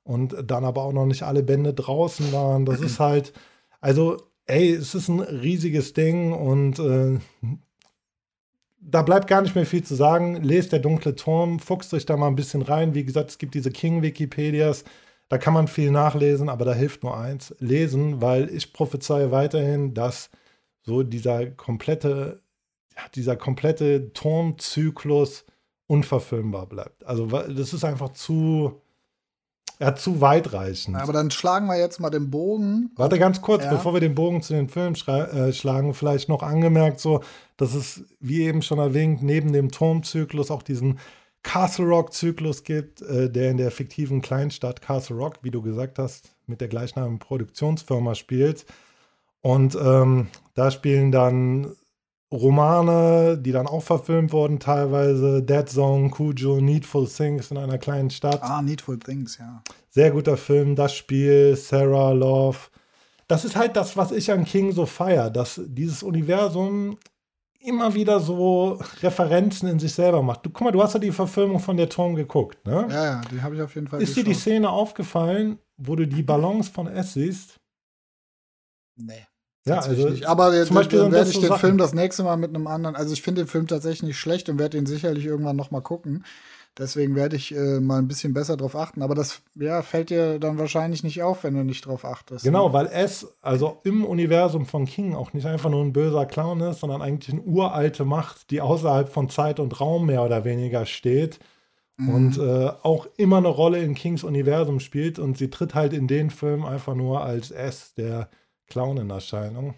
[0.04, 2.66] und dann aber auch noch nicht alle Bände draußen waren.
[2.66, 3.34] Das ist halt,
[3.82, 7.20] also, ey, es ist ein riesiges Ding und äh,
[8.80, 10.42] da bleibt gar nicht mehr viel zu sagen.
[10.44, 12.96] Lest der dunkle Turm, fuchst euch da mal ein bisschen rein.
[12.96, 14.84] Wie gesagt, es gibt diese King-Wikipedias,
[15.32, 19.94] da kann man viel nachlesen, aber da hilft nur eins: lesen, weil ich prophezeie weiterhin,
[19.94, 20.30] dass
[20.82, 22.42] so dieser komplette,
[22.98, 25.46] ja, dieser komplette Turmzyklus
[25.88, 27.06] unverfilmbar bleibt.
[27.06, 28.82] Also das ist einfach zu,
[29.80, 30.98] ja, zu weitreichend.
[30.98, 32.92] Aber dann schlagen wir jetzt mal den Bogen.
[32.98, 33.72] Warte ganz kurz, ja.
[33.72, 37.22] bevor wir den Bogen zu den Filmen äh, schlagen, vielleicht noch angemerkt, so,
[37.56, 41.00] dass es, wie eben schon erwähnt, neben dem Turmzyklus auch diesen
[41.44, 46.36] Castle Rock-Zyklus gibt, äh, der in der fiktiven Kleinstadt Castle Rock, wie du gesagt hast,
[46.46, 48.66] mit der gleichnamigen Produktionsfirma spielt.
[49.42, 51.76] Und ähm, da spielen dann
[52.32, 58.10] Romane, die dann auch verfilmt wurden, teilweise Dead Zone, Cujo, Needful Things in einer kleinen
[58.10, 58.42] Stadt.
[58.42, 59.62] Ah, Needful Things, ja.
[59.90, 62.58] Sehr guter Film, das Spiel, Sarah Love.
[63.28, 66.98] Das ist halt das, was ich an King so feiere, dass dieses Universum
[67.64, 70.46] immer wieder so Referenzen in sich selber macht.
[70.46, 72.88] Du, guck mal, du hast ja die Verfilmung von der Turm geguckt, ne?
[72.90, 74.26] Ja, ja, die habe ich auf jeden Fall Ist geschaut.
[74.26, 77.60] dir die Szene aufgefallen, wo du die Ballons von S siehst?
[78.96, 79.26] Nee.
[79.68, 80.26] Ja, also nicht.
[80.26, 81.60] Aber zum Beispiel dann werde ich den Sachen.
[81.60, 82.96] Film das nächste Mal mit einem anderen.
[82.96, 85.82] Also ich finde den Film tatsächlich nicht schlecht und werde ihn sicherlich irgendwann noch mal
[85.82, 86.26] gucken.
[86.78, 89.02] Deswegen werde ich äh, mal ein bisschen besser drauf achten.
[89.02, 92.46] Aber das ja, fällt dir dann wahrscheinlich nicht auf, wenn du nicht drauf achtest.
[92.46, 92.74] Genau, ne?
[92.74, 96.80] weil es also im Universum von King auch nicht einfach nur ein böser Clown ist,
[96.80, 101.40] sondern eigentlich eine uralte Macht, die außerhalb von Zeit und Raum mehr oder weniger steht.
[101.98, 102.10] Mhm.
[102.10, 105.20] Und äh, auch immer eine Rolle in Kings Universum spielt.
[105.20, 108.30] Und sie tritt halt in den Film einfach nur als S, der
[108.68, 109.74] Clown in Erscheinung.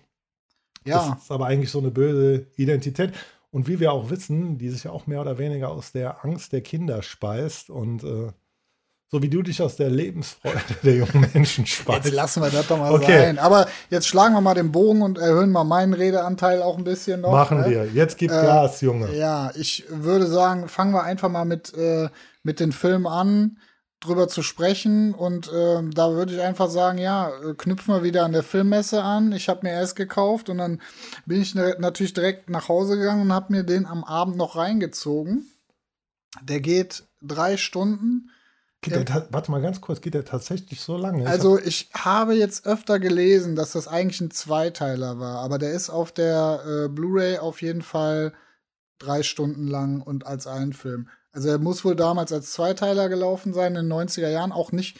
[0.86, 1.10] Ja.
[1.10, 3.14] Das ist aber eigentlich so eine böse Identität.
[3.54, 6.54] Und wie wir auch wissen, die sich ja auch mehr oder weniger aus der Angst
[6.54, 8.32] der Kinder speist und äh,
[9.12, 12.06] so wie du dich aus der Lebensfreude der jungen Menschen speist.
[12.06, 13.20] Jetzt lassen wir das doch mal okay.
[13.20, 13.38] sein.
[13.38, 17.22] Aber jetzt schlagen wir mal den Bogen und erhöhen mal meinen Redeanteil auch ein bisschen
[17.22, 17.32] noch.
[17.32, 17.70] Machen ne?
[17.70, 17.86] wir.
[17.94, 19.16] Jetzt gibt äh, Gas, Junge.
[19.16, 22.10] Ja, ich würde sagen, fangen wir einfach mal mit, äh,
[22.42, 23.60] mit den Filmen an
[24.04, 25.14] drüber zu sprechen.
[25.14, 29.04] Und äh, da würde ich einfach sagen, ja, äh, knüpfen wir wieder an der Filmmesse
[29.04, 29.32] an.
[29.32, 30.82] Ich habe mir erst gekauft und dann
[31.26, 35.48] bin ich natürlich direkt nach Hause gegangen und habe mir den am Abend noch reingezogen.
[36.42, 38.30] Der geht drei Stunden.
[38.82, 41.26] Geht der, warte mal ganz kurz, geht der tatsächlich so lange?
[41.26, 45.90] Also ich habe jetzt öfter gelesen, dass das eigentlich ein Zweiteiler war, aber der ist
[45.90, 48.34] auf der äh, Blu-ray auf jeden Fall
[49.00, 51.08] drei Stunden lang und als ein Film.
[51.34, 54.52] Also er muss wohl damals als Zweiteiler gelaufen sein, in den 90er Jahren.
[54.52, 55.00] Auch nicht,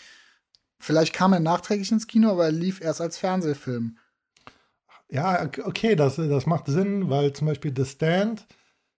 [0.80, 3.98] vielleicht kam er nachträglich ins Kino, aber er lief erst als Fernsehfilm.
[5.10, 8.48] Ja, okay, das, das macht Sinn, weil zum Beispiel The Stand,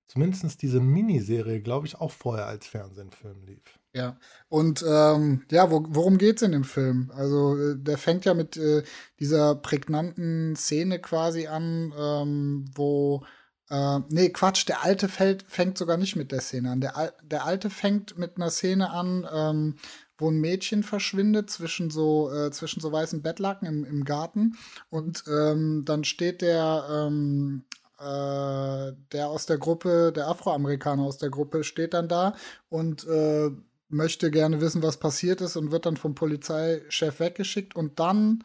[0.08, 3.80] zumindest diese Miniserie, glaube ich, auch vorher als Fernsehfilm lief.
[3.94, 4.18] Ja,
[4.50, 7.12] und ähm, ja, wo, worum geht's in dem Film?
[7.16, 8.84] Also, äh, der fängt ja mit äh,
[9.20, 13.26] dieser prägnanten Szene quasi an, ähm, wo
[13.70, 16.82] äh, nee, Quatsch, der alte fällt, fängt sogar nicht mit der Szene an.
[16.82, 19.76] Der, der alte fängt mit einer Szene an, ähm,
[20.18, 24.58] wo ein Mädchen verschwindet zwischen so, äh, zwischen so weißen Bettlaken im, im Garten.
[24.90, 27.66] Und ähm, dann steht der, ähm,
[28.00, 32.36] äh, der aus der Gruppe, der Afroamerikaner aus der Gruppe, steht dann da
[32.70, 33.50] und äh,
[33.90, 37.76] möchte gerne wissen, was passiert ist und wird dann vom Polizeichef weggeschickt.
[37.76, 38.44] Und dann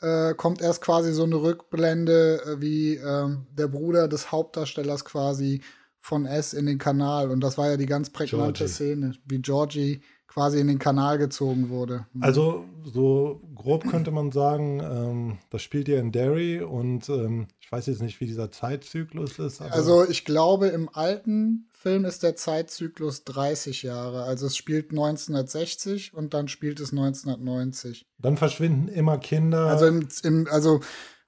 [0.00, 5.60] äh, kommt erst quasi so eine Rückblende, äh, wie äh, der Bruder des Hauptdarstellers quasi
[6.00, 7.30] von S in den Kanal.
[7.30, 8.72] Und das war ja die ganz prägnante Georgie.
[8.72, 12.06] Szene, wie Georgie quasi in den Kanal gezogen wurde.
[12.12, 12.22] Mhm.
[12.22, 17.72] Also so grob könnte man sagen, ähm, das spielt ja in Derry und ähm, ich
[17.72, 19.60] weiß jetzt nicht, wie dieser Zeitzyklus ist.
[19.60, 24.24] also ich glaube, im alten Film ist der Zeitzyklus 30 Jahre.
[24.24, 28.04] Also es spielt 1960 und dann spielt es 1990.
[28.18, 29.66] Dann verschwinden immer Kinder.
[29.66, 30.80] Also, im, im, also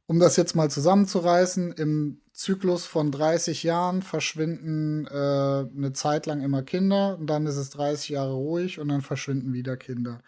[0.06, 6.40] um das jetzt mal zusammenzureißen, im Zyklus von 30 Jahren verschwinden äh, eine Zeit lang
[6.40, 10.20] immer Kinder und dann ist es 30 Jahre ruhig und dann verschwinden wieder Kinder.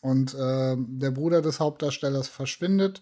[0.00, 3.00] Und äh, der Bruder des Hauptdarstellers verschwindet.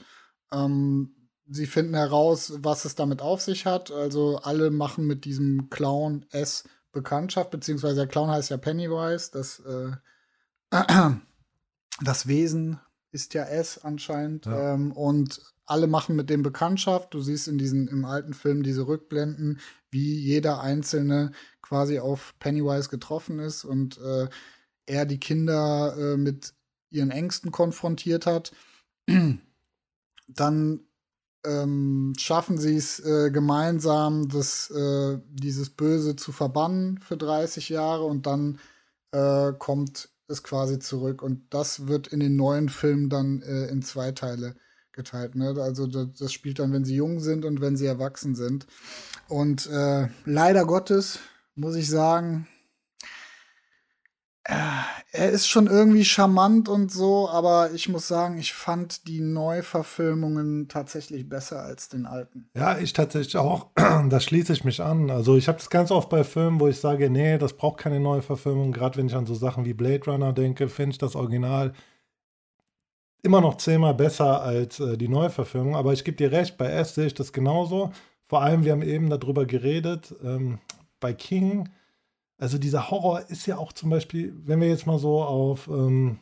[0.51, 1.17] Ähm,
[1.49, 3.91] sie finden heraus, was es damit auf sich hat.
[3.91, 9.31] Also alle machen mit diesem Clown S Bekanntschaft, beziehungsweise der Clown heißt ja Pennywise.
[9.33, 9.93] Das, äh,
[12.03, 12.79] das Wesen
[13.11, 14.47] ist ja S anscheinend.
[14.47, 14.75] Ja.
[14.75, 17.15] Ähm, und alle machen mit dem Bekanntschaft.
[17.15, 21.33] Du siehst in diesen im alten Film diese Rückblenden, wie jeder Einzelne
[21.63, 24.29] quasi auf Pennywise getroffen ist und äh,
[24.87, 26.55] er die Kinder äh, mit
[26.91, 28.53] ihren Ängsten konfrontiert hat.
[30.29, 30.81] Dann
[31.45, 38.05] ähm, schaffen sie es äh, gemeinsam, das, äh, dieses Böse zu verbannen für 30 Jahre
[38.05, 38.59] und dann
[39.13, 41.23] äh, kommt es quasi zurück.
[41.23, 44.55] Und das wird in den neuen Filmen dann äh, in zwei Teile
[44.93, 45.35] geteilt.
[45.35, 45.55] Ne?
[45.59, 48.67] Also das, das, spielt dann, wenn sie jung sind und wenn sie erwachsen sind.
[49.29, 51.19] Und äh, leider Gottes
[51.55, 52.47] muss ich sagen,
[54.45, 60.69] er ist schon irgendwie charmant und so, aber ich muss sagen, ich fand die Neuverfilmungen
[60.69, 62.49] tatsächlich besser als den alten.
[62.57, 63.69] Ja, ich tatsächlich auch.
[64.09, 65.11] Da schließe ich mich an.
[65.11, 68.01] Also ich habe das ganz oft bei Filmen, wo ich sage, nee, das braucht keine
[68.01, 68.73] Neuverfilmung.
[68.73, 71.73] Gerade wenn ich an so Sachen wie Blade Runner denke, finde ich das Original
[73.23, 75.77] immer noch zehnmal besser als äh, die Neuverfilmung.
[75.77, 77.93] Aber ich gebe dir recht, bei S sehe ich das genauso.
[78.27, 80.59] Vor allem, wir haben eben darüber geredet, ähm,
[81.01, 81.69] bei King
[82.43, 86.19] also dieser Horror ist ja auch zum Beispiel, wenn wir jetzt mal so auf, ähm,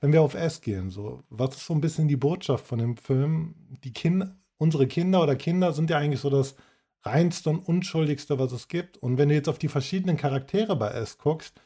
[0.00, 2.98] wenn wir auf S gehen, so, was ist so ein bisschen die Botschaft von dem
[2.98, 3.54] Film?
[3.82, 6.56] Die Kinder, unsere Kinder oder Kinder sind ja eigentlich so das
[7.04, 8.98] reinste und unschuldigste, was es gibt.
[8.98, 11.58] Und wenn du jetzt auf die verschiedenen Charaktere bei S guckst,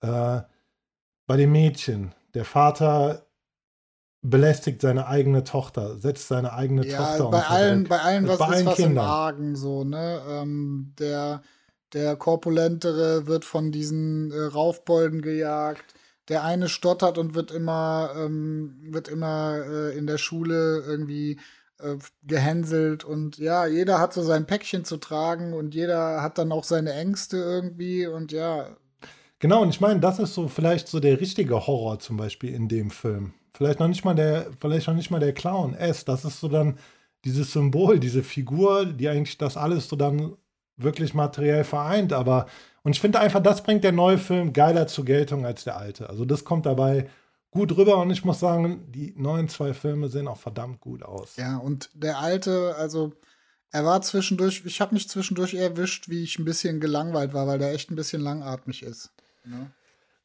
[0.00, 0.40] äh,
[1.26, 3.26] bei dem Mädchen, der Vater
[4.22, 8.46] belästigt seine eigene Tochter, setzt seine eigene ja, Tochter bei allen, bei allen, was bei
[8.46, 8.92] allen ist was Kindern.
[9.04, 10.22] im Argen so, ne?
[10.26, 11.42] Ähm, der
[11.92, 15.94] der Korpulentere wird von diesen äh, Raufbolden gejagt.
[16.28, 21.38] Der eine stottert und wird immer, ähm, wird immer äh, in der Schule irgendwie
[21.78, 23.04] äh, gehänselt.
[23.04, 26.92] Und ja, jeder hat so sein Päckchen zu tragen und jeder hat dann auch seine
[26.92, 28.06] Ängste irgendwie.
[28.06, 28.76] Und ja.
[29.38, 32.68] Genau, und ich meine, das ist so vielleicht so der richtige Horror zum Beispiel in
[32.68, 33.34] dem Film.
[33.54, 36.04] Vielleicht noch nicht mal der, vielleicht noch nicht mal der Clown S.
[36.04, 36.78] Das ist so dann
[37.24, 40.36] dieses Symbol, diese Figur, die eigentlich das alles so dann
[40.76, 42.46] wirklich materiell vereint, aber
[42.82, 46.08] und ich finde einfach, das bringt der neue Film geiler zur Geltung als der alte.
[46.08, 47.08] Also das kommt dabei
[47.50, 51.36] gut rüber und ich muss sagen, die neuen zwei Filme sehen auch verdammt gut aus.
[51.36, 53.12] Ja, und der alte, also
[53.72, 57.58] er war zwischendurch, ich habe mich zwischendurch erwischt, wie ich ein bisschen gelangweilt war, weil
[57.58, 59.10] der echt ein bisschen langatmig ist.
[59.44, 59.70] Ne?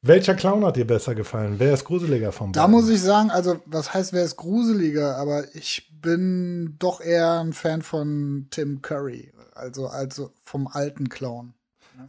[0.01, 1.55] Welcher Clown hat dir besser gefallen?
[1.59, 5.17] Wer ist gruseliger vom Da muss ich sagen, also was heißt, wer ist gruseliger?
[5.17, 9.31] Aber ich bin doch eher ein Fan von Tim Curry
[9.61, 11.53] also, also vom alten Clown.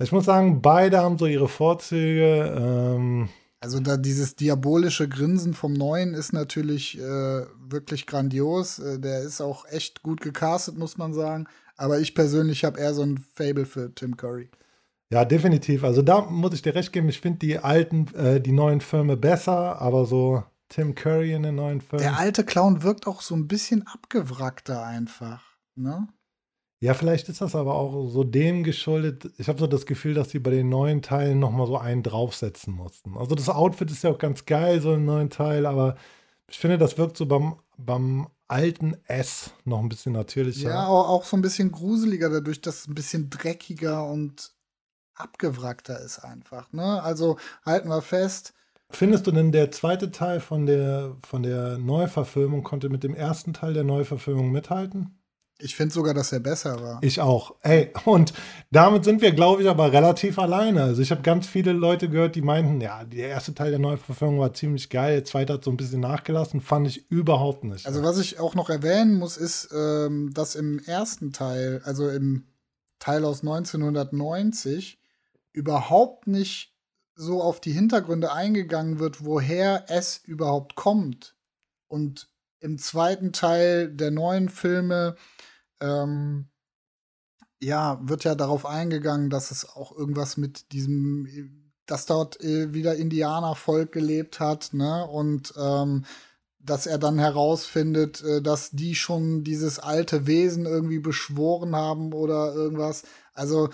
[0.01, 2.55] Ich muss sagen, beide haben so ihre Vorzüge.
[2.57, 3.29] Ähm
[3.61, 8.79] also da dieses diabolische Grinsen vom Neuen ist natürlich äh, wirklich grandios.
[8.79, 11.47] Äh, der ist auch echt gut gecastet, muss man sagen.
[11.77, 14.49] Aber ich persönlich habe eher so ein Fable für Tim Curry.
[15.13, 15.85] Ja, definitiv.
[15.85, 17.11] Also da muss ich dir recht geben.
[17.11, 21.57] Ich finde die alten, äh, die neuen Filme besser, aber so Tim Curry in den
[21.57, 22.03] neuen Filmen.
[22.03, 25.43] Der alte Clown wirkt auch so ein bisschen abgewrackter einfach.
[25.75, 26.09] Ne?
[26.81, 29.31] Ja, vielleicht ist das aber auch so dem geschuldet.
[29.37, 32.73] Ich habe so das Gefühl, dass sie bei den neuen Teilen nochmal so einen draufsetzen
[32.73, 33.19] mussten.
[33.19, 35.97] Also das Outfit ist ja auch ganz geil, so im neuen Teil, aber
[36.49, 40.71] ich finde, das wirkt so beim, beim alten S noch ein bisschen natürlicher.
[40.71, 44.53] Ja, auch, auch so ein bisschen gruseliger, dadurch, dass es ein bisschen dreckiger und
[45.15, 46.73] abgewrackter ist einfach.
[46.73, 47.03] Ne?
[47.03, 48.55] Also halten wir fest.
[48.91, 53.55] Findest du denn der zweite Teil von der, von der Neuverfilmung konnte mit dem ersten
[53.55, 55.19] Teil der Neuverfilmung mithalten?
[55.59, 56.99] Ich finde sogar, dass er besser war.
[57.03, 57.55] Ich auch.
[57.63, 58.33] Ey, und
[58.73, 60.83] damit sind wir, glaube ich, aber relativ alleine.
[60.83, 64.41] Also ich habe ganz viele Leute gehört, die meinten, ja, der erste Teil der Neuverfilmung
[64.41, 67.87] war ziemlich geil, der zweite hat so ein bisschen nachgelassen, fand ich überhaupt nicht.
[67.87, 72.45] Also was ich auch noch erwähnen muss, ist, ähm, dass im ersten Teil, also im
[72.99, 74.99] Teil aus 1990,
[75.53, 76.75] überhaupt nicht
[77.15, 81.37] so auf die Hintergründe eingegangen wird, woher es überhaupt kommt.
[81.89, 82.31] Und
[82.61, 85.17] im zweiten Teil der neuen Filme
[85.81, 86.49] ähm,
[87.61, 92.97] ja, wird ja darauf eingegangen, dass es auch irgendwas mit diesem, dass dort äh, wieder
[92.97, 95.07] Indianervolk gelebt hat, ne?
[95.07, 96.05] Und ähm,
[96.59, 102.55] dass er dann herausfindet, äh, dass die schon dieses alte Wesen irgendwie beschworen haben oder
[102.55, 103.05] irgendwas.
[103.33, 103.71] Also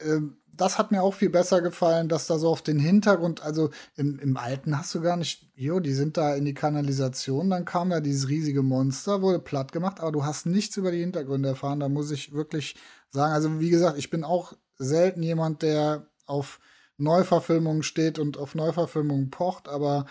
[0.00, 3.70] ähm, das hat mir auch viel besser gefallen, dass da so auf den Hintergrund, also
[3.96, 7.64] im, im Alten hast du gar nicht, jo, die sind da in die Kanalisation, dann
[7.64, 11.50] kam da dieses riesige Monster, wurde platt gemacht, aber du hast nichts über die Hintergründe
[11.50, 11.80] erfahren.
[11.80, 12.76] Da muss ich wirklich
[13.10, 16.60] sagen, also wie gesagt, ich bin auch selten jemand, der auf
[16.98, 20.06] Neuverfilmungen steht und auf Neuverfilmungen pocht, aber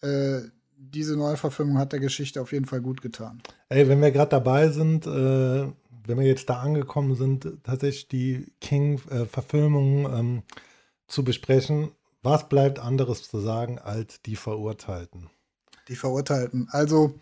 [0.00, 0.40] äh,
[0.76, 3.40] diese Neuverfilmung hat der Geschichte auf jeden Fall gut getan.
[3.68, 5.70] Ey, wenn wir gerade dabei sind, äh,
[6.06, 10.42] wenn wir jetzt da angekommen sind, tatsächlich die King-Verfilmung ähm,
[11.06, 11.92] zu besprechen,
[12.22, 15.30] was bleibt anderes zu sagen als die Verurteilten?
[15.88, 16.68] Die Verurteilten.
[16.70, 17.14] Also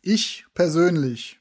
[0.00, 1.40] ich persönlich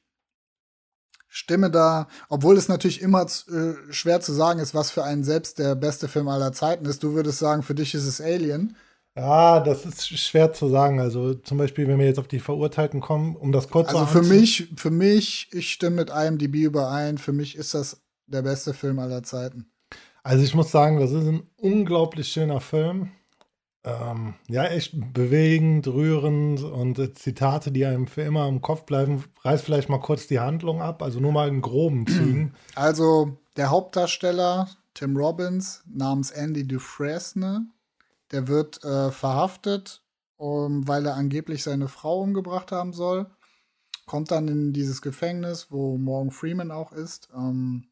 [1.27, 5.59] stimme da, obwohl es natürlich immer äh, schwer zu sagen ist, was für einen selbst
[5.59, 7.03] der beste Film aller Zeiten ist.
[7.03, 8.75] Du würdest sagen, für dich ist es Alien.
[9.18, 10.99] Ja, das ist schwer zu sagen.
[10.99, 14.07] Also zum Beispiel, wenn wir jetzt auf die Verurteilten kommen, um das kurz zu Also
[14.11, 17.18] für mich, für mich, ich stimme mit IMDb überein.
[17.18, 19.68] Für mich ist das der beste Film aller Zeiten.
[20.24, 23.11] Also ich muss sagen, das ist ein unglaublich schöner Film.
[23.86, 29.24] ähm, ja, echt bewegend, rührend und äh, Zitate, die einem für immer im Kopf bleiben.
[29.43, 32.55] Reiß vielleicht mal kurz die Handlung ab, also nur mal in groben Zügen.
[32.74, 37.68] Also der Hauptdarsteller Tim Robbins namens Andy Dufresne,
[38.36, 40.03] der wird äh, verhaftet,
[40.36, 43.27] um, weil er angeblich seine Frau umgebracht haben soll.
[44.05, 47.29] Kommt dann in dieses Gefängnis, wo Morgan Freeman auch ist.
[47.33, 47.86] Ähm,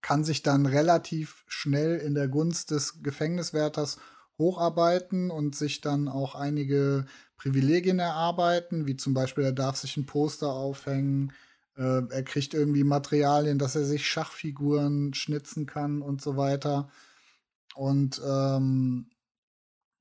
[0.00, 3.98] kann sich dann relativ schnell in der Gunst des Gefängniswärters
[4.38, 7.04] hocharbeiten und sich dann auch einige
[7.36, 11.32] Privilegien erarbeiten, wie zum Beispiel, er darf sich ein Poster aufhängen,
[11.76, 16.88] äh, er kriegt irgendwie Materialien, dass er sich Schachfiguren schnitzen kann und so weiter.
[17.74, 19.10] Und ähm,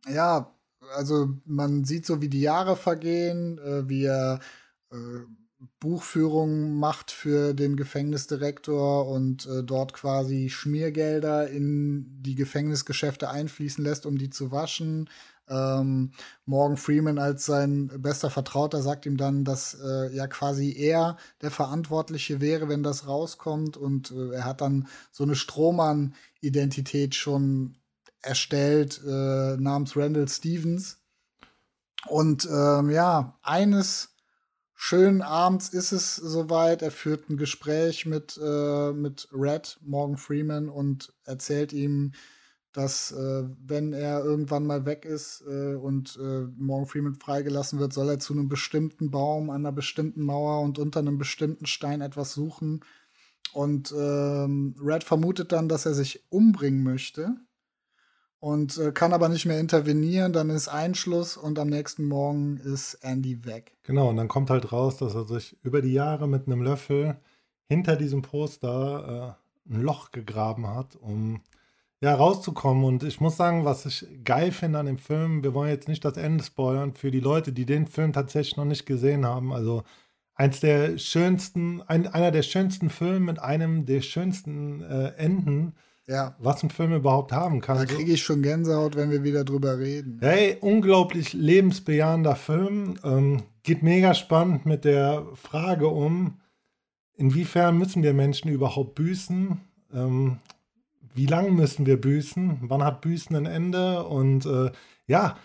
[0.07, 0.55] ja,
[0.95, 4.39] also man sieht so, wie die Jahre vergehen, äh, wie er
[4.91, 4.97] äh,
[5.79, 14.05] Buchführung macht für den Gefängnisdirektor und äh, dort quasi Schmiergelder in die Gefängnisgeschäfte einfließen lässt,
[14.05, 15.09] um die zu waschen.
[15.47, 16.11] Ähm,
[16.45, 21.51] Morgan Freeman als sein bester Vertrauter sagt ihm dann, dass äh, ja quasi er der
[21.51, 23.77] Verantwortliche wäre, wenn das rauskommt.
[23.77, 27.77] Und äh, er hat dann so eine Strohmann-Identität schon
[28.25, 30.99] erstellt, äh, namens Randall Stevens.
[32.07, 34.15] Und ähm, ja, eines
[34.73, 36.81] schön abends ist es soweit.
[36.81, 42.13] Er führt ein Gespräch mit, äh, mit Red, Morgan Freeman, und erzählt ihm,
[42.73, 47.93] dass äh, wenn er irgendwann mal weg ist äh, und äh, Morgan Freeman freigelassen wird,
[47.93, 52.01] soll er zu einem bestimmten Baum an einer bestimmten Mauer und unter einem bestimmten Stein
[52.01, 52.81] etwas suchen.
[53.53, 57.37] Und ähm, Red vermutet dann, dass er sich umbringen möchte
[58.39, 60.33] und äh, kann aber nicht mehr intervenieren.
[60.33, 63.75] Dann ist Einschluss und am nächsten Morgen ist Andy weg.
[63.83, 67.17] Genau, und dann kommt halt raus, dass er sich über die Jahre mit einem Löffel
[67.67, 71.41] hinter diesem Poster äh, ein Loch gegraben hat, um
[72.01, 72.83] ja rauszukommen.
[72.83, 76.05] Und ich muss sagen, was ich geil finde an dem Film, wir wollen jetzt nicht
[76.05, 79.53] das Ende spoilern, für die Leute, die den Film tatsächlich noch nicht gesehen haben.
[79.53, 79.83] Also
[80.35, 85.73] eins der schönsten, ein, einer der schönsten Filme mit einem der schönsten äh, Enden
[86.07, 86.35] ja.
[86.39, 87.77] was ein Film überhaupt haben kann.
[87.77, 90.19] Da kriege ich schon Gänsehaut, wenn wir wieder drüber reden.
[90.21, 92.95] Hey, unglaublich lebensbejahender Film.
[93.03, 96.39] Ähm, geht mega spannend mit der Frage um,
[97.15, 99.59] inwiefern müssen wir Menschen überhaupt büßen?
[99.93, 100.39] Ähm,
[101.13, 102.59] wie lange müssen wir büßen?
[102.63, 104.03] Wann hat Büßen ein Ende?
[104.03, 104.71] Und äh,
[105.07, 105.37] ja,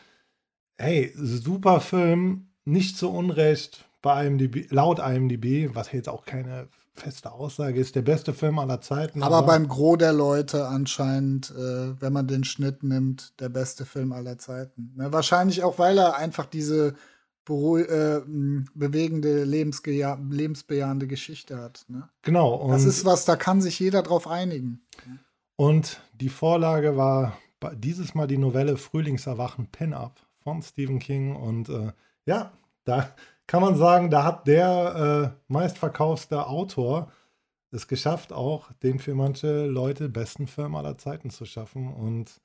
[0.77, 6.69] hey, super Film, nicht zu Unrecht bei IMDb, laut IMDb, was jetzt auch keine
[7.01, 9.23] feste Aussage ist, der beste Film aller Zeiten.
[9.23, 13.85] Aber, aber beim Gros der Leute anscheinend, äh, wenn man den Schnitt nimmt, der beste
[13.85, 14.95] Film aller Zeiten.
[14.97, 15.13] Ne?
[15.13, 16.95] Wahrscheinlich auch, weil er einfach diese
[17.49, 18.21] äh,
[18.75, 21.85] bewegende, lebensbejahende Geschichte hat.
[21.89, 22.09] Ne?
[22.23, 22.69] Genau.
[22.71, 24.83] das ist was, da kann sich jeder drauf einigen.
[25.57, 27.37] Und die Vorlage war
[27.75, 31.35] dieses Mal die Novelle Frühlingserwachen Pin-Up von Stephen King.
[31.35, 31.93] Und äh,
[32.25, 32.53] ja,
[32.85, 33.15] da
[33.51, 37.11] kann man sagen, da hat der äh, meistverkaufste Autor
[37.73, 41.93] es geschafft, auch den für manche Leute besten Film aller Zeiten zu schaffen.
[41.93, 42.41] Und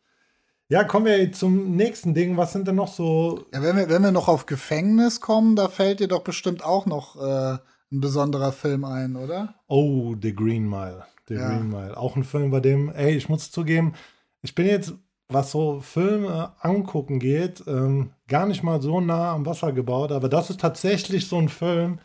[0.68, 2.38] ja, kommen wir zum nächsten Ding.
[2.38, 3.46] Was sind denn noch so.
[3.54, 6.88] Ja, wenn wir, wenn wir noch auf Gefängnis kommen, da fällt dir doch bestimmt auch
[6.88, 7.60] noch äh,
[7.92, 9.54] ein besonderer Film ein, oder?
[9.68, 11.06] Oh, The Green Mile.
[11.28, 11.50] The ja.
[11.50, 11.96] Green Mile.
[11.96, 13.94] Auch ein Film, bei dem, ey, ich muss zugeben,
[14.42, 14.96] ich bin jetzt
[15.28, 20.30] was so Filme angucken geht, ähm, gar nicht mal so nah am Wasser gebaut, aber
[20.30, 22.00] das ist tatsächlich so ein Film,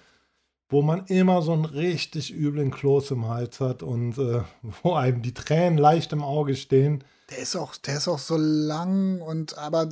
[0.71, 4.43] wo man immer so einen richtig üblen Kloß im Hals hat und äh,
[4.83, 7.05] wo einem die Tränen leicht im Auge stehen.
[7.31, 9.89] Der ist auch, der ist auch so lang und aber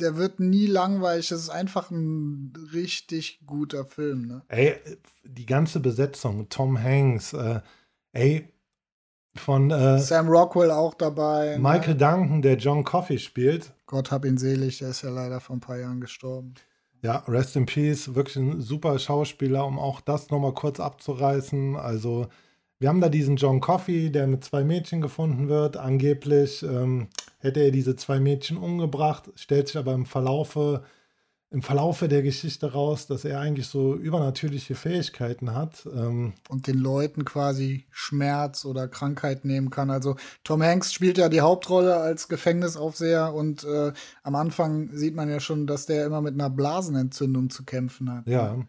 [0.00, 1.28] der wird nie langweilig.
[1.28, 4.26] Das ist einfach ein richtig guter Film.
[4.26, 4.42] Ne?
[4.48, 4.76] Ey,
[5.24, 7.60] die ganze Besetzung, Tom Hanks, äh,
[8.12, 8.52] ey,
[9.40, 11.56] von äh, Sam Rockwell auch dabei.
[11.56, 11.58] Ne?
[11.58, 11.96] Michael ne?
[11.96, 13.72] Duncan, der John Coffey spielt.
[13.86, 16.54] Gott hab ihn selig, der ist ja leider vor ein paar Jahren gestorben.
[17.02, 21.76] Ja, Rest in Peace, wirklich ein super Schauspieler, um auch das nochmal kurz abzureißen.
[21.76, 22.26] Also,
[22.78, 25.76] wir haben da diesen John Coffey, der mit zwei Mädchen gefunden wird.
[25.76, 27.08] Angeblich ähm,
[27.38, 30.82] hätte er diese zwei Mädchen umgebracht, stellt sich aber im Verlaufe
[31.50, 35.86] im Verlaufe der Geschichte raus, dass er eigentlich so übernatürliche Fähigkeiten hat.
[35.94, 39.90] Ähm und den Leuten quasi Schmerz oder Krankheit nehmen kann.
[39.90, 43.92] Also Tom Hanks spielt ja die Hauptrolle als Gefängnisaufseher und äh,
[44.22, 48.26] am Anfang sieht man ja schon, dass der immer mit einer Blasenentzündung zu kämpfen hat.
[48.26, 48.66] Ja.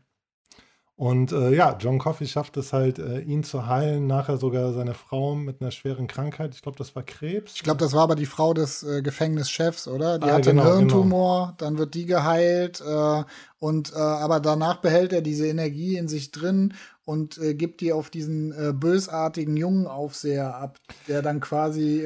[0.98, 4.96] Und äh, ja, John Coffey schafft es halt, äh, ihn zu heilen, nachher sogar seine
[4.96, 6.56] Frau mit einer schweren Krankheit.
[6.56, 7.54] Ich glaube, das war Krebs.
[7.54, 10.18] Ich glaube, das war aber die Frau des äh, Gefängnischefs, oder?
[10.18, 11.56] Die ah, hatte genau, einen Hirntumor, genau.
[11.60, 13.24] dann wird die geheilt äh,
[13.60, 16.74] und äh, aber danach behält er diese Energie in sich drin
[17.06, 22.04] und äh, gibt die auf diesen bösartigen jungen Aufseher ab, der dann quasi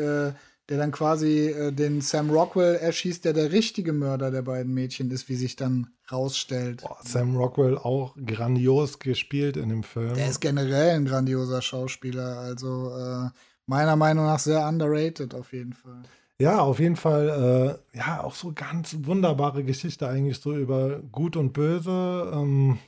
[0.70, 5.12] der dann quasi äh, den Sam Rockwell erschießt, der der richtige Mörder der beiden Mädchen
[5.12, 6.82] ist, wie sich dann rausstellt.
[6.82, 10.14] Boah, Sam Rockwell auch grandios gespielt in dem Film.
[10.14, 13.30] Der ist generell ein grandioser Schauspieler, also äh,
[13.66, 16.04] meiner Meinung nach sehr underrated auf jeden Fall.
[16.40, 21.36] Ja, auf jeden Fall, äh, ja, auch so ganz wunderbare Geschichte eigentlich so über Gut
[21.36, 22.32] und Böse.
[22.34, 22.80] Ähm,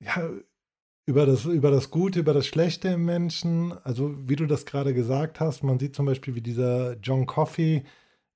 [0.00, 0.28] ja,
[1.08, 3.72] über das, über das Gute, über das Schlechte im Menschen.
[3.82, 7.84] Also, wie du das gerade gesagt hast, man sieht zum Beispiel, wie dieser John Coffey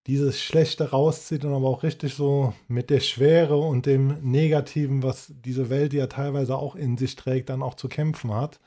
[0.06, 5.34] dieses Schlechte rauszieht und aber auch richtig so mit der Schwere und dem Negativen, was
[5.44, 8.58] diese Welt, die er teilweise auch in sich trägt, dann auch zu kämpfen hat.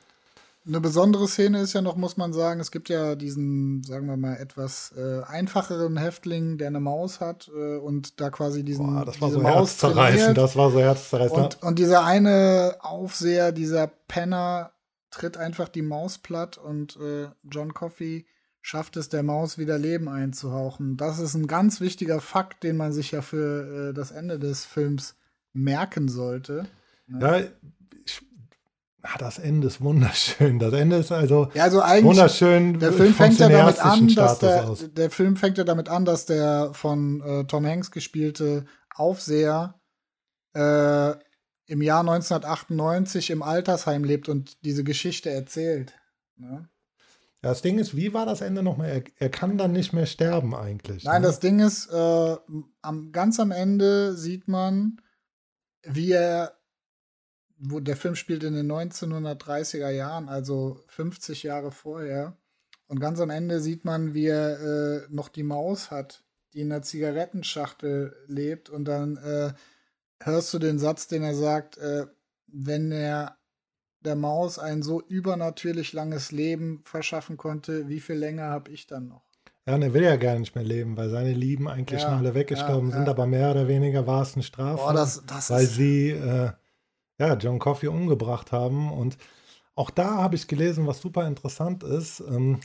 [0.68, 4.18] Eine besondere Szene ist ja noch, muss man sagen, es gibt ja diesen, sagen wir
[4.18, 9.06] mal, etwas äh, einfacheren Häftling, der eine Maus hat äh, und da quasi diesen Boah,
[9.06, 10.38] das war so Maus herzzerreißend, trainiert.
[10.38, 11.56] das war so herzzerreißend.
[11.56, 14.72] Und, und dieser eine Aufseher, dieser Penner,
[15.16, 18.26] tritt einfach die Maus platt und äh, John Coffey
[18.62, 20.98] schafft es, der Maus wieder Leben einzuhauchen.
[20.98, 24.66] Das ist ein ganz wichtiger Fakt, den man sich ja für äh, das Ende des
[24.66, 25.16] Films
[25.54, 26.66] merken sollte.
[27.08, 27.52] Ja, ich,
[29.06, 30.60] ah, das Ende ist wunderschön.
[30.60, 32.80] Das Ende ist also Ja, also wunderschön.
[32.80, 34.86] Der Film fängt ja damit an, dass der, aus.
[34.94, 39.76] der Film fängt ja damit an, dass der von äh, Tom Hanks gespielte Aufseher
[40.54, 41.12] äh,
[41.68, 45.94] im Jahr 1998 im Altersheim lebt und diese Geschichte erzählt.
[46.38, 46.70] Ne?
[47.42, 48.90] Ja, das Ding ist, wie war das Ende nochmal?
[48.90, 51.04] Er, er kann dann nicht mehr sterben eigentlich.
[51.04, 51.28] Nein, ne?
[51.28, 52.36] das Ding ist, äh,
[52.82, 55.02] am, ganz am Ende sieht man,
[55.84, 56.54] wie er,
[57.68, 62.38] wo der Film spielt in den 1930er Jahren, also 50 Jahre vorher.
[62.88, 66.72] Und ganz am Ende sieht man, wie er äh, noch die Maus hat, die in
[66.72, 68.70] einer Zigarettenschachtel lebt.
[68.70, 69.54] Und dann äh,
[70.22, 72.06] hörst du den Satz, den er sagt, äh,
[72.48, 73.38] wenn er
[74.02, 79.08] der Maus ein so übernatürlich langes Leben verschaffen konnte, wie viel länger habe ich dann
[79.08, 79.26] noch?
[79.66, 82.20] Ja, und er will ja gar nicht mehr leben, weil seine Lieben eigentlich Ja, schon
[82.20, 83.12] alle weggestorben ja, sind, ja.
[83.12, 86.52] aber mehr oder weniger war es eine Strafe, Boah, das, das weil ist sie äh,
[87.20, 88.92] ja, John Coffey umgebracht haben.
[88.92, 89.18] Und
[89.76, 92.22] auch da habe ich gelesen, was super interessant ist.
[92.22, 92.60] Ähm,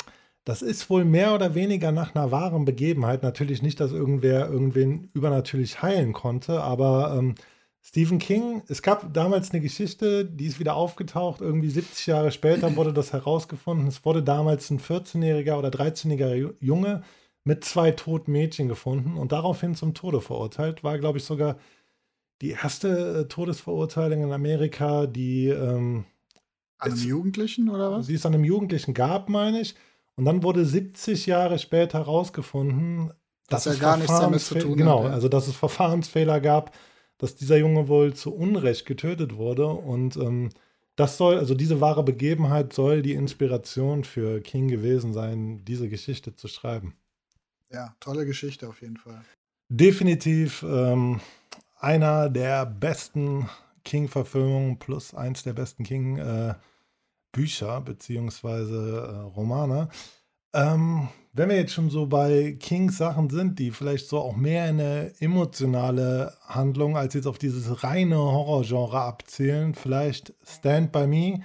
[0.45, 3.23] das ist wohl mehr oder weniger nach einer wahren Begebenheit.
[3.23, 7.35] Natürlich nicht, dass irgendwer irgendwen übernatürlich heilen konnte, aber ähm,
[7.83, 12.77] Stephen King, es gab damals eine Geschichte, die ist wieder aufgetaucht, irgendwie 70 Jahre später
[12.77, 13.87] wurde das herausgefunden.
[13.87, 17.03] Es wurde damals ein 14-jähriger oder 13-jähriger Ju- Junge
[17.45, 20.85] mit zwei toten Mädchen gefunden und daraufhin zum Tode verurteilt.
[20.85, 21.57] War, glaube ich, sogar
[22.41, 26.05] die erste äh, Todesverurteilung in Amerika, die ähm,
[26.79, 28.07] an einem Jugendlichen oder was?
[28.07, 29.75] sie es an einem Jugendlichen gab, meine ich.
[30.17, 33.13] Und dann wurde 70 Jahre später herausgefunden,
[33.49, 35.11] Dass dass er es gar nichts damit zu tun hat, Genau, ja.
[35.11, 36.75] also dass es Verfahrensfehler gab,
[37.19, 39.67] dass dieser Junge wohl zu Unrecht getötet wurde.
[39.67, 40.51] Und ähm,
[40.97, 46.35] das soll, also diese wahre Begebenheit soll die Inspiration für King gewesen sein, diese Geschichte
[46.35, 46.95] zu schreiben.
[47.71, 49.23] Ja, tolle Geschichte auf jeden Fall.
[49.69, 51.21] Definitiv ähm,
[51.81, 53.49] einer der besten
[53.85, 56.61] King-Verfilmungen plus eins der besten King-Bücher
[57.81, 59.89] beziehungsweise äh, Romane.
[60.53, 64.69] Ähm, wenn wir jetzt schon so bei Kings Sachen sind, die vielleicht so auch mehr
[64.69, 71.41] in eine emotionale Handlung als jetzt auf dieses reine Horrorgenre abzielen, vielleicht Stand By Me.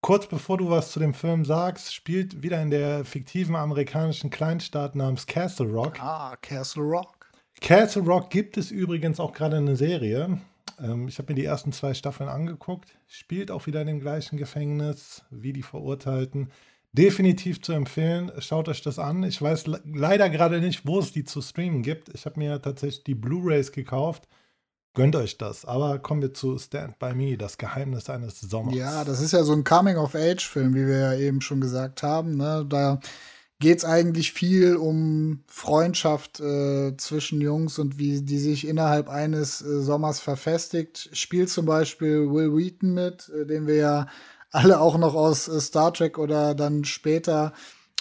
[0.00, 4.94] Kurz bevor du was zu dem Film sagst, spielt wieder in der fiktiven amerikanischen Kleinstadt
[4.94, 6.00] namens Castle Rock.
[6.00, 7.15] Ah, Castle Rock.
[7.60, 10.40] Castle Rock gibt es übrigens auch gerade eine Serie.
[10.80, 12.96] Ähm, ich habe mir die ersten zwei Staffeln angeguckt.
[13.06, 16.50] Spielt auch wieder in dem gleichen Gefängnis wie die Verurteilten.
[16.92, 18.32] Definitiv zu empfehlen.
[18.38, 19.22] Schaut euch das an.
[19.22, 22.08] Ich weiß le leider gerade nicht, wo es die zu streamen gibt.
[22.14, 24.26] Ich habe mir tatsächlich die Blu-rays gekauft.
[24.94, 25.66] Gönnt euch das.
[25.66, 28.74] Aber kommen wir zu Stand By Me, das Geheimnis eines Sommers.
[28.74, 32.38] Ja, das ist ja so ein Coming-of-Age-Film, wie wir ja eben schon gesagt haben.
[32.38, 32.64] Ne?
[32.66, 32.98] Da
[33.58, 39.62] geht es eigentlich viel um Freundschaft äh, zwischen Jungs und wie die sich innerhalb eines
[39.62, 41.08] äh, Sommers verfestigt.
[41.12, 44.06] Spielt zum Beispiel Will Wheaton mit, äh, den wir ja
[44.50, 47.52] alle auch noch aus äh, Star Trek oder dann später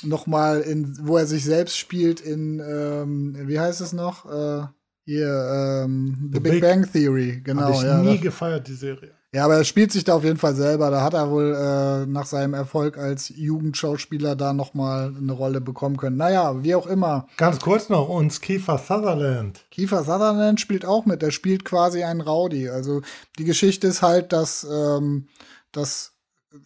[0.03, 4.25] noch mal in, wo er sich selbst spielt in, ähm, wie heißt es noch?
[4.25, 4.67] Äh,
[5.05, 7.61] hier, ähm, The, The Big, Big- Bang Theory, genau.
[7.61, 9.14] Habe ich ja, nie gefeiert, die Serie.
[9.35, 10.89] Ja, aber er spielt sich da auf jeden Fall selber.
[10.91, 15.59] Da hat er wohl äh, nach seinem Erfolg als Jugendschauspieler da noch mal eine Rolle
[15.59, 16.15] bekommen können.
[16.15, 17.27] Naja, wie auch immer.
[17.35, 19.65] Ganz kurz noch, uns Kiefer Sutherland.
[19.71, 21.21] Kiefer Sutherland spielt auch mit.
[21.21, 22.69] Er spielt quasi einen Rowdy.
[22.69, 23.01] Also
[23.37, 25.27] die Geschichte ist halt, dass, ähm,
[25.73, 26.13] dass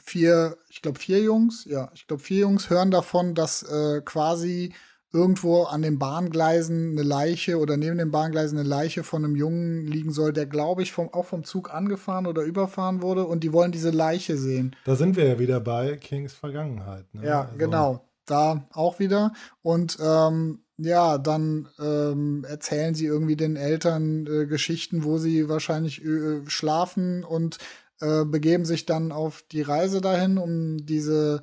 [0.06, 4.76] vier, ich glaube vier Jungs, ja, ich glaube vier Jungs hören davon, dass äh, quasi
[5.12, 9.88] irgendwo an den Bahngleisen eine Leiche oder neben den Bahngleisen eine Leiche von einem Jungen
[9.88, 13.52] liegen soll, der, glaube ich, vom, auch vom Zug angefahren oder überfahren wurde und die
[13.54, 14.76] wollen diese Leiche sehen.
[14.86, 17.06] Da sind wir ja wieder bei Kings Vergangenheit.
[17.14, 17.26] Ne?
[17.26, 18.06] Ja, Also- genau.
[18.26, 19.34] da auch wieder.
[19.64, 26.06] Und ähm, ja, dann ähm, erzählen sie irgendwie den Eltern äh, Geschichten, wo sie wahrscheinlich
[26.06, 27.58] äh, schlafen und
[28.00, 31.42] äh, begeben sich dann auf die Reise dahin, um diese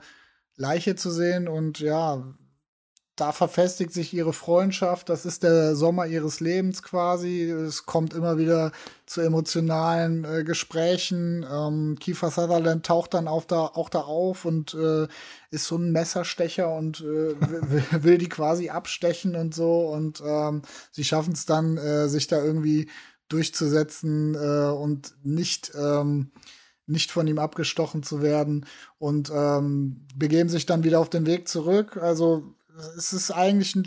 [0.57, 1.49] Leiche zu sehen.
[1.49, 2.23] Und ja,
[3.17, 5.09] da verfestigt sich ihre Freundschaft.
[5.09, 7.51] Das ist der Sommer ihres Lebens quasi.
[7.51, 8.73] Es kommt immer wieder
[9.07, 11.45] zu emotionalen äh, Gesprächen.
[11.51, 15.09] Ähm, Kiefer Sutherland taucht dann auf da, auch da auf und äh,
[15.51, 17.35] ist so ein Messerstecher und äh,
[18.03, 19.89] will, die quasi abstechen und so.
[19.89, 20.61] Und ähm,
[20.91, 22.91] sie schaffen es dann, äh, sich da irgendwie
[23.31, 26.33] durchzusetzen äh, und nicht ähm,
[26.89, 28.65] nicht von ihm abgestochen zu werden
[28.99, 31.97] und ähm, begeben sich dann wieder auf den Weg zurück.
[31.97, 32.55] Also
[32.97, 33.85] es ist eigentlich ein.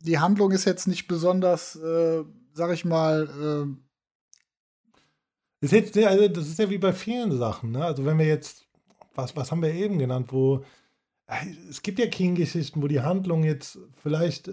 [0.00, 2.24] Die Handlung ist jetzt nicht besonders, äh,
[2.54, 3.28] sag ich mal.
[3.70, 3.82] Äh
[5.62, 7.84] ist jetzt, also das ist ja wie bei vielen Sachen, ne?
[7.84, 8.66] Also wenn wir jetzt,
[9.14, 10.64] was, was haben wir eben genannt, wo
[11.28, 14.50] äh, es gibt ja King-Geschichten, wo die Handlung jetzt vielleicht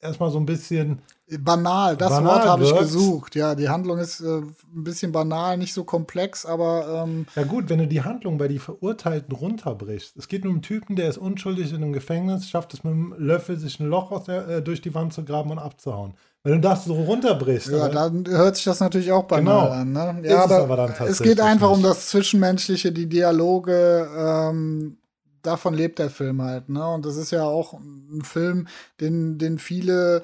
[0.00, 1.00] erstmal so ein bisschen
[1.38, 1.96] banal.
[1.96, 3.34] Das banal Wort habe ich gesucht.
[3.34, 7.04] Ja, die Handlung ist äh, ein bisschen banal, nicht so komplex, aber.
[7.04, 10.16] Ähm ja, gut, wenn du die Handlung bei die Verurteilten runterbrichst.
[10.16, 13.14] Es geht um einen Typen, der ist unschuldig in einem Gefängnis, schafft es mit einem
[13.18, 16.14] Löffel, sich ein Loch der, äh, durch die Wand zu graben und abzuhauen.
[16.44, 17.70] Wenn du das so runterbrichst.
[17.70, 20.00] Ja, dann hört sich das natürlich auch banal genau.
[20.08, 20.20] an.
[20.20, 20.28] Ne?
[20.28, 21.78] Ja, aber, aber es geht einfach nicht.
[21.78, 24.08] um das Zwischenmenschliche, die Dialoge.
[24.16, 24.98] Ähm,
[25.46, 26.86] davon lebt der Film halt, ne?
[26.88, 28.68] Und das ist ja auch ein Film,
[29.00, 30.22] den, den viele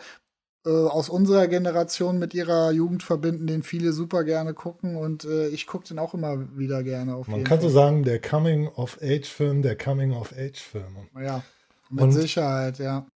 [0.64, 5.48] äh, aus unserer Generation mit ihrer Jugend verbinden, den viele super gerne gucken und äh,
[5.48, 7.68] ich gucke den auch immer wieder gerne auf Man kann Fall.
[7.68, 11.08] so sagen, der Coming-of-Age-Film, der Coming-of-Age-Film.
[11.20, 11.42] Ja,
[11.90, 13.06] mit und, Sicherheit, ja.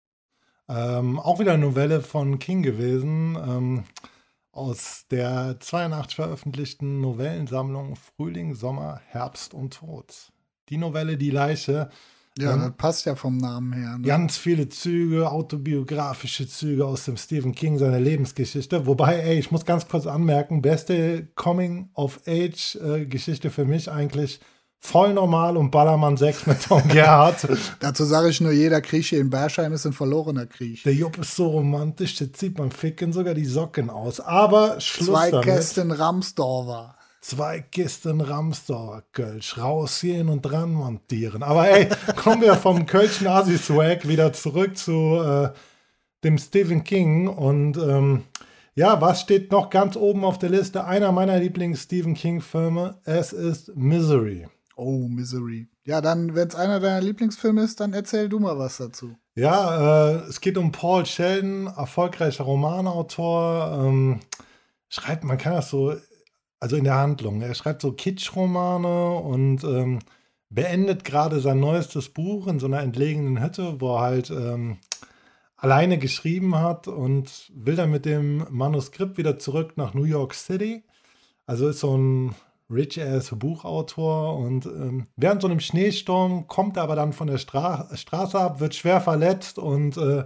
[0.69, 3.85] Ähm, auch wieder eine Novelle von King gewesen, ähm,
[4.51, 10.33] aus der 82 veröffentlichten Novellensammlung Frühling, Sommer, Herbst und Tod.
[10.69, 11.89] Die Novelle Die Leiche
[12.39, 13.97] ja, das passt ja vom Namen her.
[13.97, 14.07] Ne?
[14.07, 18.87] Ganz viele Züge, autobiografische Züge aus dem Stephen King, seiner Lebensgeschichte.
[18.87, 24.41] Wobei, ey, ich muss ganz kurz anmerken, beste Coming-of-Age-Geschichte für mich eigentlich
[24.79, 27.49] voll normal und Ballermann 6 mit Tom Gerhardt.
[27.81, 30.83] Dazu sage ich nur, jeder Krieg hier in Berscheim ist ein verlorener Krieg.
[30.83, 34.21] Der Jupp ist so romantisch, der zieht man Ficken sogar die Socken aus.
[34.21, 35.47] Aber Schluss Zwei damit.
[35.47, 36.96] Kästen Ramsdorfer
[37.27, 41.43] zwei Kisten Ramsdorfer Kölsch rausziehen und dran montieren.
[41.43, 45.51] Aber ey, kommen wir vom Kölschen Asi-Swag wieder zurück zu äh,
[46.23, 47.27] dem Stephen King.
[47.27, 48.23] Und ähm,
[48.77, 50.85] ja, was steht noch ganz oben auf der Liste?
[50.85, 53.01] Einer meiner Lieblings-Stephen King-Filme.
[53.05, 54.47] Es ist Misery.
[54.77, 55.67] Oh, Misery.
[55.85, 59.17] Ja, dann, wenn es einer deiner Lieblingsfilme ist, dann erzähl du mal was dazu.
[59.35, 63.85] Ja, äh, es geht um Paul Sheldon, erfolgreicher Romanautor.
[63.85, 64.21] Ähm,
[64.89, 65.95] schreibt, man kann das so
[66.61, 67.43] also in der Handlung.
[67.43, 70.01] Er schreibt so Kitschromane und ähm,
[70.51, 74.79] beendet gerade sein neuestes Buch in so einer entlegenen Hütte, wo er halt ähm,
[75.57, 80.85] alleine geschrieben hat und will dann mit dem Manuskript wieder zurück nach New York City.
[81.47, 82.35] Also ist so ein
[82.69, 87.89] rich-ass Buchautor und ähm, während so einem Schneesturm kommt er aber dann von der Stra
[87.95, 90.25] Straße ab, wird schwer verletzt und äh,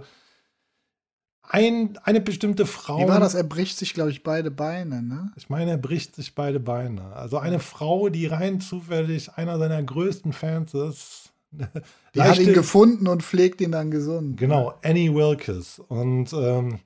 [1.51, 2.99] ein, eine bestimmte Frau.
[2.99, 3.35] Wie war das?
[3.35, 5.31] Er bricht sich, glaube ich, beide Beine, ne?
[5.35, 7.13] Ich meine, er bricht sich beide Beine.
[7.13, 11.33] Also eine Frau, die rein zufällig einer seiner größten Fans ist.
[12.15, 14.37] Die hat ihn gefunden und pflegt ihn dann gesund.
[14.37, 15.79] Genau, Annie Wilkes.
[15.79, 16.79] Und ähm,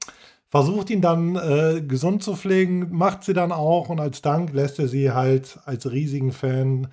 [0.50, 4.80] versucht ihn dann äh, gesund zu pflegen, macht sie dann auch und als Dank lässt
[4.80, 6.88] er sie halt als riesigen Fan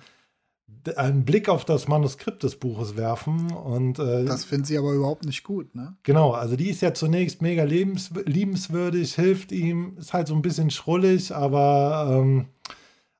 [0.95, 3.51] einen Blick auf das Manuskript des Buches werfen.
[3.51, 5.95] Und, äh, das findet sie aber überhaupt nicht gut, ne?
[6.03, 10.41] Genau, also die ist ja zunächst mega lebens liebenswürdig, hilft ihm, ist halt so ein
[10.41, 12.47] bisschen schrullig, aber ähm,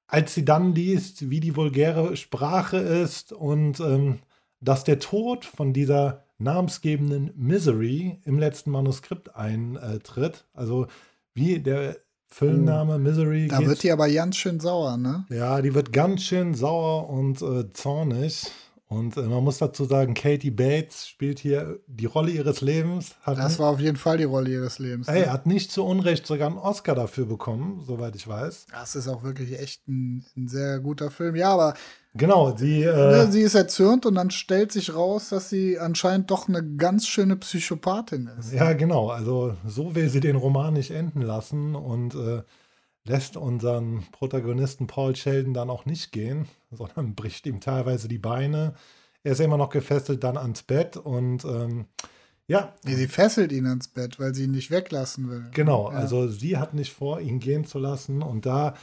[0.08, 4.20] als sie dann liest, wie die vulgäre Sprache ist und ähm,
[4.60, 10.88] dass der Tod von dieser namensgebenden Misery im letzten Manuskript eintritt, also
[11.34, 11.98] wie der
[12.34, 13.48] Füllname, Misery.
[13.48, 15.26] Da wird die aber ganz schön sauer, ne?
[15.30, 18.52] Ja, die wird ganz schön sauer und äh, zornig.
[18.94, 23.16] Und äh, man muss dazu sagen, Katie Bates spielt hier die Rolle ihres Lebens.
[23.26, 25.08] das war auf jeden Fall die Rolle ihres Lebens.
[25.08, 25.32] Ey, ne?
[25.32, 28.68] hat nicht zu Unrecht sogar einen Oscar dafür bekommen, soweit ich weiß.
[28.72, 31.36] Das ist auch wirklich echt ein, ein sehr guter Film.
[31.36, 31.74] Ja, aber
[32.16, 32.84] Genau, sie.
[32.84, 36.64] Äh, ne, sie ist erzürnt und dann stellt sich raus, dass sie anscheinend doch eine
[36.64, 38.54] ganz schöne Psychopathin ist.
[38.54, 39.10] Ja, genau.
[39.10, 42.44] Also so will sie den Roman nicht enden lassen und äh,
[43.06, 48.76] lässt unseren Protagonisten Paul Sheldon dann auch nicht gehen, sondern bricht ihm teilweise die Beine.
[49.24, 51.86] Er ist immer noch gefesselt dann ans Bett und ähm,
[52.48, 52.74] ja.
[52.84, 55.48] Sie fesselt ihn ans Bett, weil sie ihn nicht weglassen will.
[55.52, 55.98] Genau, ja.
[55.98, 58.76] also sie hat nicht vor, ihn gehen zu lassen und da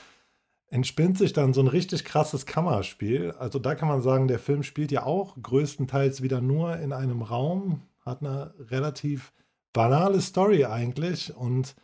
[0.69, 3.33] entspinnt sich dann so ein richtig krasses Kammerspiel.
[3.33, 7.23] Also da kann man sagen, der Film spielt ja auch größtenteils wieder nur in einem
[7.23, 9.33] Raum, hat eine relativ
[9.73, 11.75] banale Story eigentlich und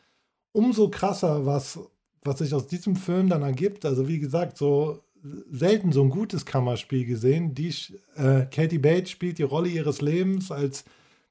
[0.53, 1.80] umso krasser, was,
[2.22, 3.84] was sich aus diesem Film dann ergibt.
[3.84, 5.02] Also wie gesagt, so
[5.50, 7.54] selten so ein gutes Kammerspiel gesehen.
[7.54, 7.74] Die,
[8.16, 10.84] äh, Katie Bates spielt die Rolle ihres Lebens als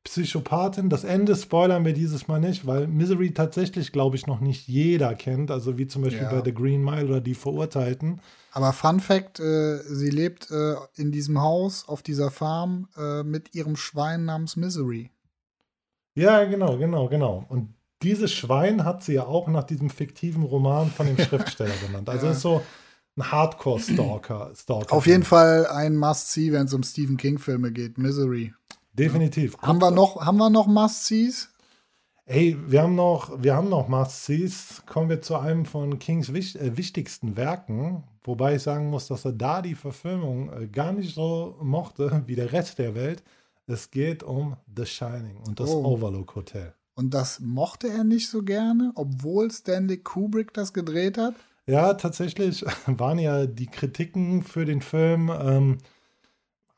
[0.03, 0.89] Psychopathin.
[0.89, 5.15] Das Ende spoilern wir dieses Mal nicht, weil Misery tatsächlich, glaube ich, noch nicht jeder
[5.15, 5.49] kennt.
[5.49, 6.31] Also wie zum Beispiel ja.
[6.31, 8.21] bei The Green Mile oder die Verurteilten.
[8.51, 13.55] Aber Fun Fact: äh, Sie lebt äh, in diesem Haus auf dieser Farm äh, mit
[13.55, 15.09] ihrem Schwein namens Misery.
[16.13, 17.45] Ja, genau, genau, genau.
[17.49, 17.73] Und
[18.05, 22.07] dieses Schwein hat sie ja auch nach diesem fiktiven Roman von dem Schriftsteller genannt.
[22.07, 22.33] Also ja.
[22.33, 22.61] ist so
[23.17, 24.51] ein Hardcore-Stalker.
[24.55, 27.97] Stalker Auf jeden Fall ein Must-See, wenn es um Stephen King-Filme geht.
[27.97, 28.53] Misery.
[28.93, 29.53] Definitiv.
[29.61, 29.67] Ja.
[29.67, 31.49] Haben wir noch, haben wir noch Must-Sees?
[32.27, 34.83] Ey, wir haben noch, wir haben noch Must-Sees.
[34.85, 38.03] Kommen wir zu einem von Kings wich äh, wichtigsten Werken.
[38.23, 42.35] Wobei ich sagen muss, dass er da die Verfilmung äh, gar nicht so mochte wie
[42.35, 43.23] der Rest der Welt.
[43.67, 45.83] Es geht um The Shining und das oh.
[45.85, 46.73] Overlook Hotel.
[46.95, 51.35] Und das mochte er nicht so gerne, obwohl Stanley Kubrick das gedreht hat?
[51.67, 55.77] Ja, tatsächlich waren ja die Kritiken für den Film ähm,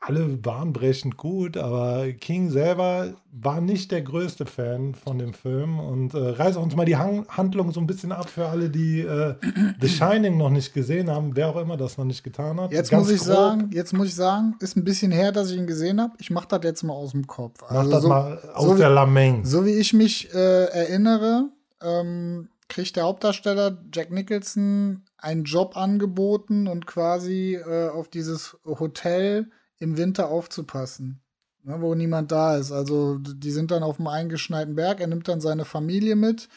[0.00, 6.14] alle bahnbrechend gut, aber King selber war nicht der größte Fan von dem Film und
[6.14, 9.34] äh, reißt uns mal die Han Handlung so ein bisschen ab für alle, die äh,
[9.80, 12.72] The Shining noch nicht gesehen haben, wer auch immer das noch nicht getan hat.
[12.72, 13.28] Jetzt muss ich grob.
[13.28, 16.14] sagen, jetzt muss ich sagen, ist ein bisschen her, dass ich ihn gesehen habe.
[16.18, 17.62] Ich mache das jetzt mal aus dem Kopf.
[17.64, 19.44] Also Mach das so, mal aus so der Lameng.
[19.44, 21.48] So wie ich mich äh, erinnere,
[21.82, 29.50] ähm, kriegt der Hauptdarsteller Jack Nicholson einen Job angeboten und quasi äh, auf dieses Hotel
[29.78, 31.20] im Winter aufzupassen,
[31.62, 32.72] ne, wo niemand da ist.
[32.72, 36.48] Also die sind dann auf einem eingeschneiten Berg, er nimmt dann seine Familie mit.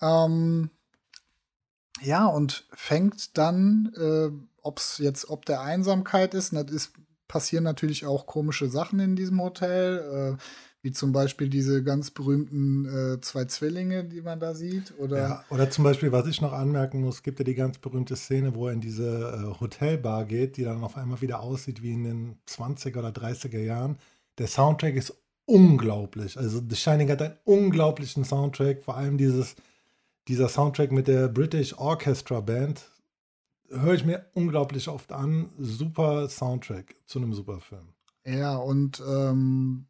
[0.00, 0.70] Ähm,
[2.00, 4.30] ja, und fängt dann, äh,
[4.62, 6.92] ob es jetzt, ob der Einsamkeit ist, das ist,
[7.28, 10.38] passieren natürlich auch komische Sachen in diesem Hotel.
[10.38, 10.42] Äh,
[10.82, 14.94] wie zum Beispiel diese ganz berühmten äh, zwei Zwillinge, die man da sieht.
[14.98, 18.16] Oder, ja, oder zum Beispiel, was ich noch anmerken muss, gibt ja die ganz berühmte
[18.16, 21.92] Szene, wo er in diese äh, Hotelbar geht, die dann auf einmal wieder aussieht wie
[21.92, 23.98] in den 20er oder 30er Jahren.
[24.38, 25.14] Der Soundtrack ist
[25.44, 26.38] unglaublich.
[26.38, 29.56] Also The Shining hat einen unglaublichen Soundtrack, vor allem dieses,
[30.28, 32.90] dieser Soundtrack mit der British Orchestra Band.
[33.68, 35.50] Höre ich mir unglaublich oft an.
[35.58, 37.88] Super Soundtrack zu einem super Film.
[38.24, 39.86] Ja, und ähm,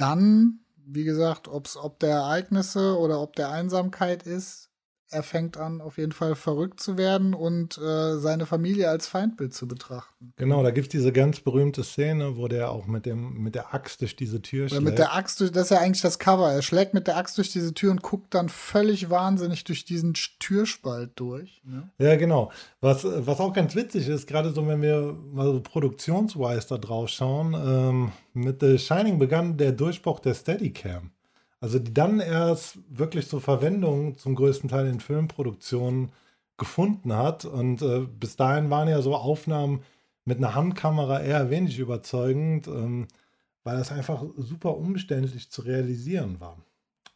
[0.00, 4.67] dann, wie gesagt, ob's, ob der Ereignisse oder ob der Einsamkeit ist,
[5.10, 9.54] er fängt an, auf jeden Fall verrückt zu werden und äh, seine Familie als Feindbild
[9.54, 10.32] zu betrachten.
[10.36, 13.74] Genau, da gibt es diese ganz berühmte Szene, wo der auch mit, dem, mit der
[13.74, 14.84] Axt durch diese Tür Oder schlägt.
[14.84, 16.52] Mit der Axt durch, das ist ja eigentlich das Cover.
[16.52, 20.14] Er schlägt mit der Axt durch diese Tür und guckt dann völlig wahnsinnig durch diesen
[20.14, 21.62] Türspalt durch.
[21.64, 21.90] Ne?
[21.98, 22.52] Ja, genau.
[22.80, 27.08] Was, was auch ganz witzig ist, gerade so, wenn wir mal so produktionswise da drauf
[27.08, 31.12] schauen, ähm, mit The Shining begann der Durchbruch der Steadicam.
[31.60, 36.12] Also die dann erst wirklich zur Verwendung zum größten Teil in Filmproduktionen
[36.56, 37.44] gefunden hat.
[37.44, 39.82] Und äh, bis dahin waren ja so Aufnahmen
[40.24, 43.08] mit einer Handkamera eher wenig überzeugend, ähm,
[43.64, 46.58] weil das einfach super umständlich zu realisieren war.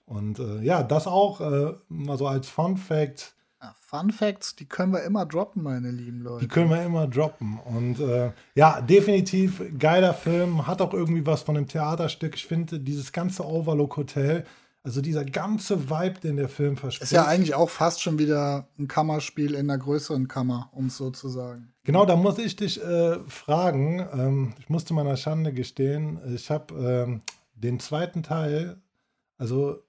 [0.06, 3.34] Und äh, ja, das auch äh, mal so als Fun Fact
[3.80, 6.44] Fun Facts, die können wir immer droppen, meine lieben Leute.
[6.44, 7.58] Die können wir immer droppen.
[7.60, 10.66] Und äh, ja, definitiv geiler Film.
[10.66, 12.34] Hat auch irgendwie was von einem Theaterstück.
[12.34, 14.44] Ich finde, dieses ganze Overlook Hotel,
[14.82, 17.04] also dieser ganze Vibe, den der Film verspricht.
[17.04, 20.96] Ist ja eigentlich auch fast schon wieder ein Kammerspiel in einer größeren Kammer, um es
[20.96, 21.72] so zu sagen.
[21.84, 24.06] Genau, da muss ich dich äh, fragen.
[24.12, 27.22] Ähm, ich musste meiner Schande gestehen, ich habe ähm,
[27.54, 28.76] den zweiten Teil,
[29.38, 29.82] also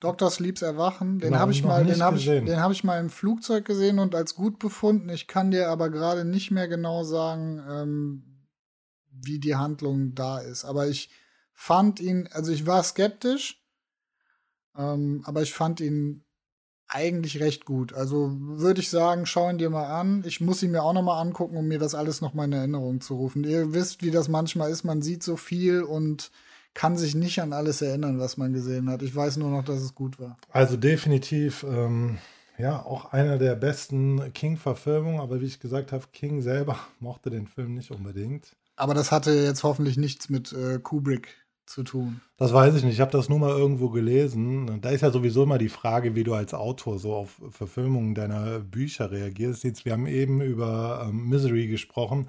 [0.00, 0.30] Dr.
[0.30, 3.10] Sleeps Erwachen, den genau, habe ich mal, den habe ich, den habe ich mal im
[3.10, 5.08] Flugzeug gesehen und als gut befunden.
[5.08, 8.46] Ich kann dir aber gerade nicht mehr genau sagen, ähm,
[9.10, 10.64] wie die Handlung da ist.
[10.64, 11.10] Aber ich
[11.52, 13.60] fand ihn, also ich war skeptisch,
[14.76, 16.24] ähm, aber ich fand ihn
[16.86, 17.92] eigentlich recht gut.
[17.92, 20.22] Also würde ich sagen, schau ihn dir mal an.
[20.24, 22.52] Ich muss ihn mir auch noch mal angucken, um mir das alles noch mal in
[22.52, 23.44] Erinnerung zu rufen.
[23.44, 24.84] Ihr wisst, wie das manchmal ist.
[24.84, 26.30] Man sieht so viel und
[26.78, 29.02] kann sich nicht an alles erinnern, was man gesehen hat.
[29.02, 30.36] Ich weiß nur noch, dass es gut war.
[30.52, 32.18] Also definitiv, ähm,
[32.56, 37.48] ja, auch einer der besten King-Verfilmungen, aber wie ich gesagt habe, King selber mochte den
[37.48, 38.54] Film nicht unbedingt.
[38.76, 41.34] Aber das hatte jetzt hoffentlich nichts mit äh, Kubrick
[41.66, 42.20] zu tun.
[42.36, 42.94] Das weiß ich nicht.
[42.94, 44.80] Ich habe das nur mal irgendwo gelesen.
[44.80, 48.60] Da ist ja sowieso immer die Frage, wie du als Autor so auf Verfilmungen deiner
[48.60, 49.64] Bücher reagierst.
[49.64, 52.28] Jetzt, wir haben eben über ähm, Misery gesprochen.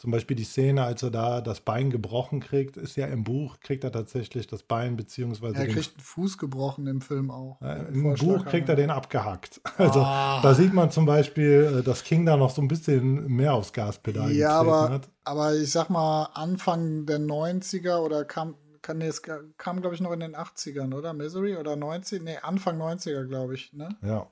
[0.00, 3.60] Zum Beispiel die Szene, als er da das Bein gebrochen kriegt, ist ja im Buch,
[3.60, 5.58] kriegt er tatsächlich das Bein, beziehungsweise.
[5.58, 7.60] Er kriegt einen Fuß gebrochen im Film auch.
[7.60, 9.60] Äh, Im Buch kriegt er den abgehackt.
[9.76, 10.40] Also ah.
[10.42, 13.74] da sieht man zum Beispiel, äh, dass King da noch so ein bisschen mehr aufs
[13.74, 15.08] Gaspedal ja, aber, hat.
[15.24, 20.00] aber ich sag mal, Anfang der 90er oder kam, kann, nee, es kam, glaube ich,
[20.00, 21.12] noch in den 80ern, oder?
[21.12, 22.22] Misery oder 90?
[22.22, 23.90] Nee, Anfang 90er, glaube ich, ne?
[24.00, 24.30] Ja.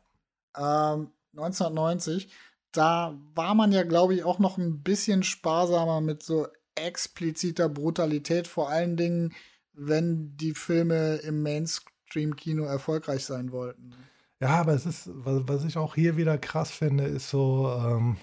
[0.57, 2.31] Ähm, 1990
[2.73, 8.47] da war man ja, glaube ich, auch noch ein bisschen sparsamer mit so expliziter Brutalität,
[8.47, 9.35] vor allen Dingen,
[9.73, 13.95] wenn die Filme im Mainstream-Kino erfolgreich sein wollten.
[14.41, 18.17] Ja, aber es ist, was, ich auch hier wieder krass finde, ist so, ähm,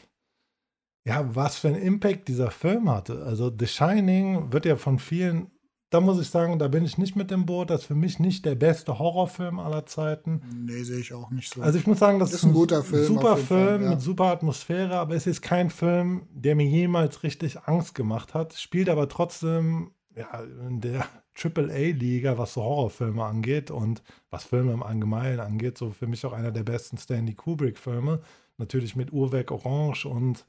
[1.05, 3.23] ja, was für einen Impact dieser Film hatte.
[3.23, 5.51] Also The Shining wird ja von vielen
[5.95, 7.69] da muss ich sagen, da bin ich nicht mit dem Boot.
[7.69, 10.41] Das ist für mich nicht der beste Horrorfilm aller Zeiten.
[10.53, 11.61] Nee, sehe ich auch nicht so.
[11.61, 13.05] Also ich muss sagen, das ist ein, guter Film.
[13.05, 13.89] Super Film Fall, ja.
[13.91, 18.55] mit super Atmosphäre, aber es ist kein Film, der mir jemals richtig Angst gemacht hat.
[18.55, 21.07] Spielt aber trotzdem ja, in der
[21.41, 25.77] AAA-Liga, was so Horrorfilme angeht und was Filme im Allgemeinen angeht.
[25.77, 28.19] So für mich auch einer der besten Stanley Kubrick-Filme.
[28.57, 30.45] Natürlich mit Uhrwerk Orange und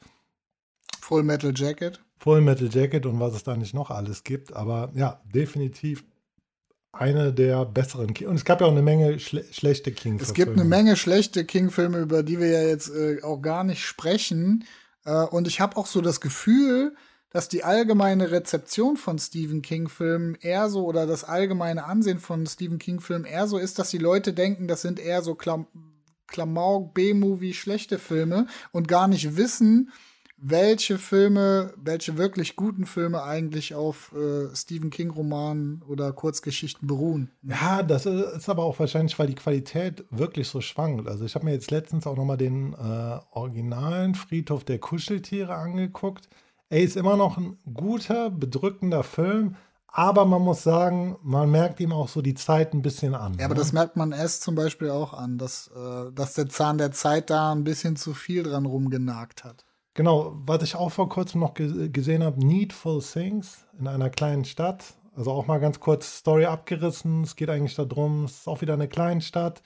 [1.03, 2.03] Full Metal Jacket.
[2.19, 4.55] Full Metal Jacket und was es da nicht noch alles gibt.
[4.55, 6.05] Aber ja, definitiv
[6.93, 8.29] eine der besseren King.
[8.29, 10.23] Und es gab ja auch eine Menge schle schlechte King-Filme.
[10.23, 13.85] Es gibt eine Menge schlechte King-Filme, über die wir ja jetzt äh, auch gar nicht
[13.85, 14.65] sprechen.
[15.05, 16.95] Äh, und ich habe auch so das Gefühl,
[17.31, 22.79] dass die allgemeine Rezeption von Stephen King-Filmen eher so oder das allgemeine Ansehen von Stephen
[22.79, 25.67] King-Filmen eher so ist, dass die Leute denken, das sind eher so Klam
[26.29, 29.93] Klamauk, B-Movie, schlechte Filme und gar nicht wissen,
[30.39, 37.31] welche Filme, welche wirklich guten Filme eigentlich auf äh, Stephen King-Romanen oder Kurzgeschichten beruhen.
[37.43, 41.09] Ja, das ist aber auch wahrscheinlich, weil die Qualität wirklich so schwankt.
[41.09, 45.55] Also ich habe mir jetzt letztens auch noch mal den äh, originalen Friedhof der Kuscheltiere
[45.55, 46.29] angeguckt.
[46.69, 49.57] Er ist immer noch ein guter, bedrückender Film,
[49.87, 53.35] aber man muss sagen, man merkt ihm auch so die Zeit ein bisschen an.
[53.39, 53.61] Ja, aber ne?
[53.61, 57.31] das merkt man erst zum Beispiel auch an, dass, äh, dass der Zahn der Zeit
[57.31, 59.66] da ein bisschen zu viel dran rumgenagt hat.
[59.97, 64.85] Genau, was ich auch vor kurzem noch gesehen habe, Needful Things in einer kleinen Stadt.
[65.17, 67.23] Also auch mal ganz kurz Story abgerissen.
[67.23, 69.63] Es geht eigentlich darum, es ist auch wieder eine kleine Stadt.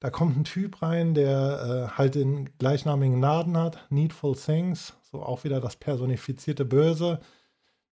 [0.00, 5.22] Da kommt ein Typ rein, der äh, halt den gleichnamigen Laden hat, Needful Things, so
[5.22, 7.20] auch wieder das personifizierte Böse,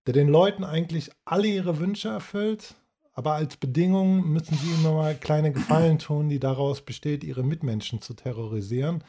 [0.08, 2.74] der den Leuten eigentlich alle ihre Wünsche erfüllt,
[3.12, 8.02] aber als Bedingung müssen sie ihm mal kleine Gefallen tun, die daraus besteht, ihre Mitmenschen
[8.02, 9.04] zu terrorisieren.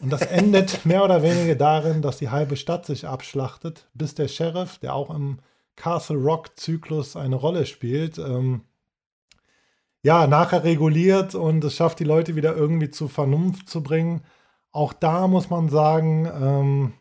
[0.00, 4.28] Und das endet mehr oder weniger darin, dass die halbe Stadt sich abschlachtet, bis der
[4.28, 5.38] Sheriff, der auch im
[5.74, 8.62] Castle Rock-Zyklus eine Rolle spielt, ähm,
[10.02, 14.22] ja, nachher reguliert und es schafft, die Leute wieder irgendwie zur Vernunft zu bringen.
[14.70, 16.92] Auch da muss man sagen, ähm,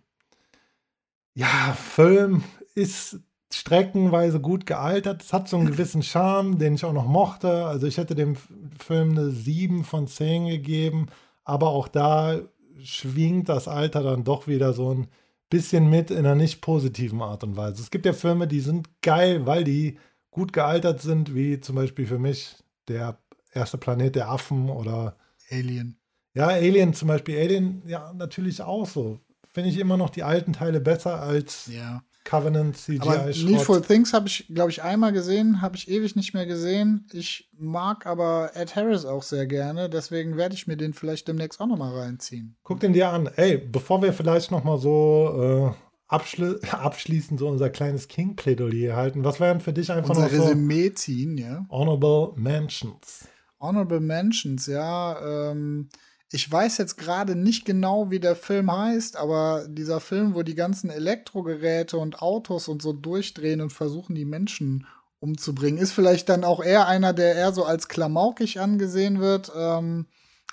[1.36, 2.44] ja, Film
[2.74, 3.20] ist
[3.54, 5.22] streckenweise gut gealtert.
[5.22, 7.66] Es hat so einen gewissen Charme, den ich auch noch mochte.
[7.66, 8.36] Also ich hätte dem
[8.80, 11.08] Film eine 7 von 10 gegeben,
[11.44, 12.40] aber auch da
[12.84, 15.08] schwingt das Alter dann doch wieder so ein
[15.50, 17.82] bisschen mit in einer nicht positiven Art und Weise.
[17.82, 19.98] Es gibt ja Filme, die sind geil, weil die
[20.32, 22.56] gut gealtert sind, wie zum Beispiel für mich
[22.88, 23.20] der
[23.54, 25.18] erste Planet der Affen oder
[25.50, 25.98] Alien.
[26.34, 27.40] Ja, Alien zum Beispiel.
[27.40, 29.20] Alien, ja, natürlich auch so.
[29.54, 32.04] Finde ich immer noch die alten Teile besser als ja.
[32.26, 36.34] Covenant, CGI, aber Needful Things habe ich, glaube ich, einmal gesehen, habe ich ewig nicht
[36.34, 37.08] mehr gesehen.
[37.14, 41.62] Ich mag aber Ed Harris auch sehr gerne, deswegen werde ich mir den vielleicht demnächst
[41.62, 42.58] auch noch mal reinziehen.
[42.64, 43.30] Guck den dir an.
[43.36, 49.24] Ey, bevor wir vielleicht noch mal so äh, abschli abschließend so unser kleines King-Plädoyer halten,
[49.24, 51.66] was wären für dich einfach unser noch so Resümee ziehen, ja?
[51.70, 53.28] Honorable Mentions.
[53.60, 55.52] Honorable Mentions, ja.
[55.52, 55.90] Ähm,
[56.32, 60.56] ich weiß jetzt gerade nicht genau, wie der Film heißt, aber dieser Film, wo die
[60.56, 64.88] ganzen Elektrogeräte und Autos und so durchdrehen und versuchen, die Menschen
[65.20, 69.52] umzubringen, ist vielleicht dann auch eher einer, der eher so als klamaukig angesehen wird.
[69.56, 70.08] Ähm,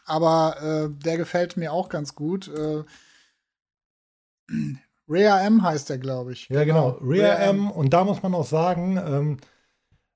[0.04, 2.48] aber äh, der gefällt mir auch ganz gut.
[2.48, 2.84] Äh,
[5.08, 6.48] Rhea M heißt der, glaube ich.
[6.48, 6.94] Ja, genau.
[6.94, 7.10] genau.
[7.10, 7.70] Rhea M.
[7.70, 9.36] Und da muss man auch sagen, ähm,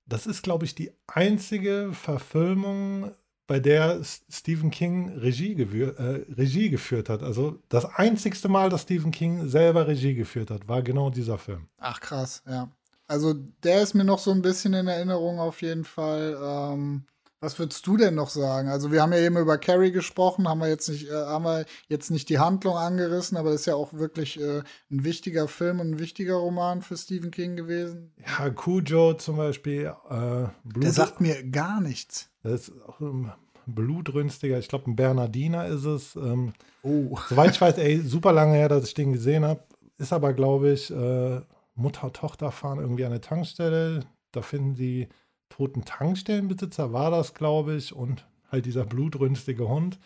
[0.06, 3.10] das ist, glaube ich, die einzige Verfilmung
[3.46, 7.22] bei der Stephen King Regie, äh, Regie geführt hat.
[7.22, 11.68] Also das einzigste Mal, dass Stephen King selber Regie geführt hat, war genau dieser Film.
[11.78, 12.70] Ach krass, ja.
[13.08, 16.36] Also der ist mir noch so ein bisschen in Erinnerung auf jeden Fall.
[16.42, 17.04] Ähm,
[17.38, 18.68] was würdest du denn noch sagen?
[18.68, 21.66] Also wir haben ja eben über Carrie gesprochen, haben wir jetzt nicht, äh, haben wir
[21.86, 25.78] jetzt nicht die Handlung angerissen, aber das ist ja auch wirklich äh, ein wichtiger Film
[25.78, 28.12] und ein wichtiger Roman für Stephen King gewesen.
[28.26, 29.92] Ja, Cujo zum Beispiel.
[30.10, 32.30] Äh, Der sagt mir gar nichts.
[32.46, 33.32] Das ist auch ein
[33.66, 36.16] blutrünstiger, ich glaube ein Bernardiner ist es.
[36.16, 37.18] Ähm, oh.
[37.28, 39.60] Soweit ich weiß, ey, super lange her, dass ich den gesehen habe.
[39.98, 41.40] ist aber, glaube ich, äh,
[41.74, 44.00] Mutter, Tochter fahren irgendwie an eine Tankstelle.
[44.32, 45.08] Da finden sie
[45.48, 49.98] toten Tankstellenbesitzer, war das, glaube ich, und halt dieser blutrünstige Hund.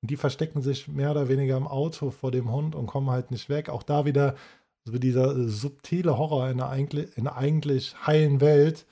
[0.00, 3.30] Und die verstecken sich mehr oder weniger im Auto vor dem Hund und kommen halt
[3.30, 3.68] nicht weg.
[3.68, 4.36] Auch da wieder
[4.84, 8.86] so dieser subtile Horror in einer, eigentlich, in einer eigentlich heilen Welt,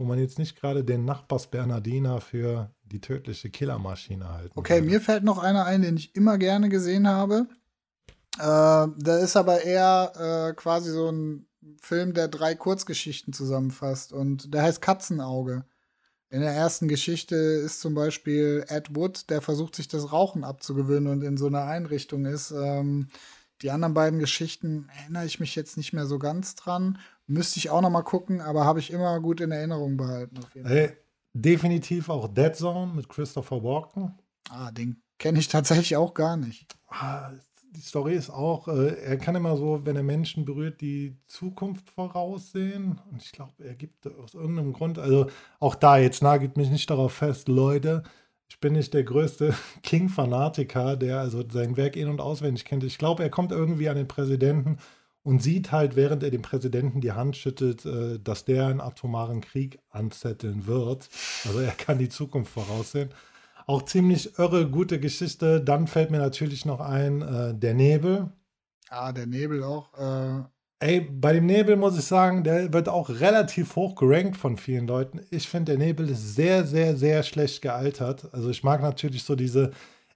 [0.00, 4.86] wo man jetzt nicht gerade den Nachbars Bernardiner für die tödliche Killermaschine halten Okay, würde.
[4.86, 7.46] mir fällt noch einer ein, den ich immer gerne gesehen habe.
[8.38, 11.46] Äh, da ist aber eher äh, quasi so ein
[11.82, 15.66] Film, der drei Kurzgeschichten zusammenfasst und der heißt Katzenauge.
[16.30, 21.12] In der ersten Geschichte ist zum Beispiel Ed Wood, der versucht sich das Rauchen abzugewöhnen
[21.12, 22.52] und in so einer Einrichtung ist.
[22.52, 23.08] Ähm,
[23.60, 26.98] die anderen beiden Geschichten erinnere ich mich jetzt nicht mehr so ganz dran.
[27.30, 30.40] Müsste ich auch noch mal gucken, aber habe ich immer gut in Erinnerung behalten.
[30.64, 30.96] Hey,
[31.32, 34.18] definitiv auch Dead Zone mit Christopher Walken.
[34.48, 36.66] Ah, den kenne ich tatsächlich auch gar nicht.
[36.88, 37.30] Ah,
[37.70, 41.88] die Story ist auch, äh, er kann immer so, wenn er Menschen berührt, die Zukunft
[41.90, 43.00] voraussehen.
[43.12, 45.28] Und ich glaube, er gibt aus irgendeinem Grund, also
[45.60, 48.02] auch da, jetzt nagelt mich nicht darauf fest, Leute,
[48.48, 49.54] ich bin nicht der größte
[49.84, 52.82] King-Fanatiker, der also sein Werk in- und auswendig kennt.
[52.82, 54.78] Ich glaube, er kommt irgendwie an den Präsidenten
[55.22, 59.40] und sieht halt, während er dem Präsidenten die Hand schüttet, äh, dass der einen atomaren
[59.40, 61.08] Krieg anzetteln wird.
[61.46, 63.10] Also er kann die Zukunft voraussehen.
[63.66, 65.60] Auch ziemlich irre, gute Geschichte.
[65.60, 68.32] Dann fällt mir natürlich noch ein, äh, der Nebel.
[68.88, 69.92] Ah, der Nebel auch.
[69.98, 70.42] Äh
[70.82, 74.86] Ey, bei dem Nebel muss ich sagen, der wird auch relativ hoch gerankt von vielen
[74.86, 75.20] Leuten.
[75.30, 78.32] Ich finde, der Nebel ist sehr, sehr, sehr schlecht gealtert.
[78.32, 79.72] Also ich mag natürlich so diese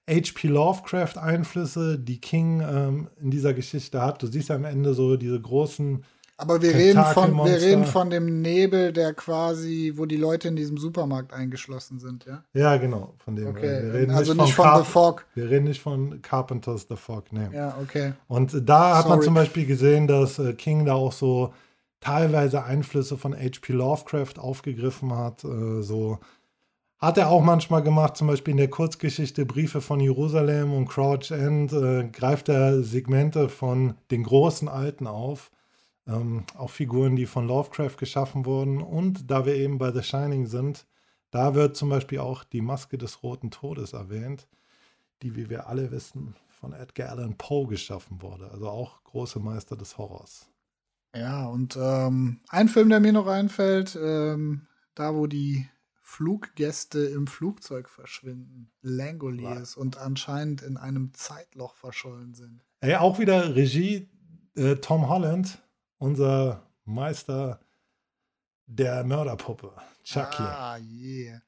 [0.09, 0.47] H.P.
[0.47, 4.21] Lovecraft-Einflüsse, die King ähm, in dieser Geschichte hat.
[4.21, 6.03] Du siehst ja am Ende so diese großen
[6.37, 10.57] aber wir reden, von, wir reden von dem Nebel, der quasi, wo die Leute in
[10.57, 12.43] diesem Supermarkt eingeschlossen sind, ja?
[12.53, 13.47] Ja, genau, von dem.
[13.47, 14.07] Okay.
[14.09, 15.25] also nicht von, von The Fog.
[15.33, 17.49] Wir reden nicht von Carpenters The Fog, ne.
[17.53, 18.13] Ja, okay.
[18.27, 19.15] Und da hat Sorry.
[19.15, 21.53] man zum Beispiel gesehen, dass äh, King da auch so
[22.01, 23.71] teilweise Einflüsse von H.P.
[23.71, 25.45] Lovecraft aufgegriffen hat.
[25.45, 26.19] Äh, so
[26.97, 31.31] hat er auch manchmal gemacht, zum Beispiel in der Kurzgeschichte Briefe von Jerusalem und Crouch
[31.31, 35.51] End äh, greift er Segmente von den großen Alten auf
[36.07, 38.81] ähm, auch Figuren, die von Lovecraft geschaffen wurden.
[38.81, 40.85] Und da wir eben bei The Shining sind,
[41.31, 44.47] da wird zum Beispiel auch die Maske des Roten Todes erwähnt,
[45.21, 48.49] die, wie wir alle wissen, von Edgar Allan Poe geschaffen wurde.
[48.51, 50.49] Also auch große Meister des Horrors.
[51.15, 55.67] Ja, und ähm, ein Film, der mir noch einfällt, ähm, da wo die
[56.07, 62.63] Fluggäste im Flugzeug verschwinden, Langoliers, und anscheinend in einem Zeitloch verschollen sind.
[62.79, 64.07] Ey, auch wieder Regie
[64.55, 65.63] äh, Tom Holland,
[65.97, 67.59] unser Meister
[68.67, 70.43] der Mörderpuppe, Chucky.
[70.43, 71.41] Ah, yeah.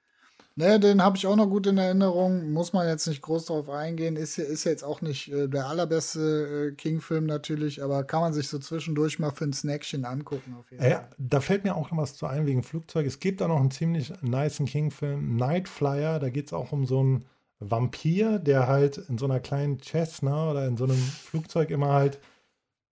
[0.60, 2.52] Ne, den habe ich auch noch gut in Erinnerung.
[2.52, 4.16] Muss man jetzt nicht groß drauf eingehen.
[4.16, 8.48] Ist, ist jetzt auch nicht äh, der allerbeste äh, King-Film natürlich, aber kann man sich
[8.48, 10.56] so zwischendurch mal für ein Snackchen angucken.
[10.60, 11.10] Auf jeden Fall.
[11.20, 13.06] da fällt mir auch noch was zu ein wegen Flugzeug.
[13.06, 16.18] Es gibt da noch einen ziemlich nice King-Film, Night Flyer.
[16.18, 17.26] Da geht es auch um so einen
[17.60, 22.20] Vampir, der halt in so einer kleinen Cessna oder in so einem Flugzeug immer halt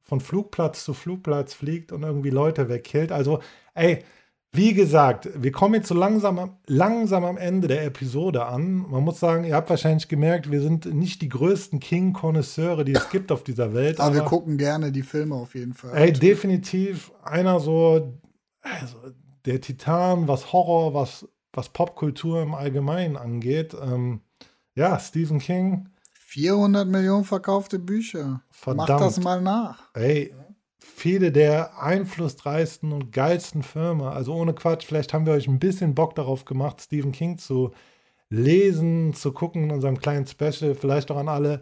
[0.04, 3.12] von Flugplatz zu Flugplatz fliegt und irgendwie Leute wegkillt.
[3.12, 3.40] Also,
[3.74, 4.04] ey,
[4.56, 8.86] wie gesagt, wir kommen jetzt so langsam, langsam am Ende der Episode an.
[8.90, 13.10] Man muss sagen, ihr habt wahrscheinlich gemerkt, wir sind nicht die größten King-Konnoisseure, die es
[13.10, 14.00] gibt auf dieser Welt.
[14.00, 15.96] Aber, aber, wir gucken gerne die Filme auf jeden Fall.
[15.96, 18.14] Ey, definitiv einer so,
[18.62, 18.98] also
[19.46, 23.76] der Titan, was Horror, was, was Popkultur im Allgemeinen angeht.
[23.82, 24.22] Ähm,
[24.76, 25.90] ja, Stephen King
[26.36, 28.42] 400 Millionen verkaufte Bücher.
[28.50, 28.90] Verdammt.
[28.90, 29.84] Mach das mal nach.
[29.94, 30.34] Ey,
[30.86, 35.96] viele der einflussreichsten und geilsten Filme, also ohne Quatsch, vielleicht haben wir euch ein bisschen
[35.96, 37.72] Bock darauf gemacht, Stephen King zu
[38.30, 41.62] lesen, zu gucken in unserem kleinen Special, vielleicht auch an alle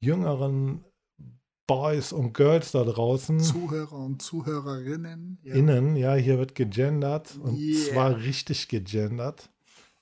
[0.00, 0.84] jüngeren
[1.66, 3.38] Boys und Girls da draußen.
[3.38, 5.38] Zuhörer und Zuhörerinnen.
[5.42, 5.54] Ja.
[5.54, 7.92] Innen, ja, hier wird gegendert und yeah.
[7.92, 9.50] zwar richtig gegendert.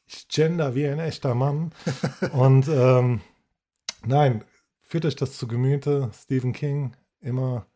[0.07, 1.73] Ich gender wie ein echter Mann.
[2.33, 3.21] und ähm,
[4.07, 4.45] Nein,
[4.83, 6.11] führt euch das zu Gemüte.
[6.15, 7.67] Stephen King, immer,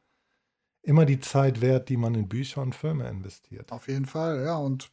[0.82, 3.70] immer die Zeit wert, die man in Bücher und Filme investiert.
[3.72, 4.56] Auf jeden Fall, ja.
[4.56, 4.90] Und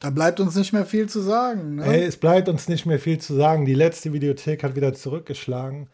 [0.00, 1.76] da bleibt uns nicht mehr viel zu sagen.
[1.76, 1.86] Ne?
[1.86, 3.64] Ey, es bleibt uns nicht mehr viel zu sagen.
[3.64, 5.88] Die letzte Videothek hat wieder zurückgeschlagen.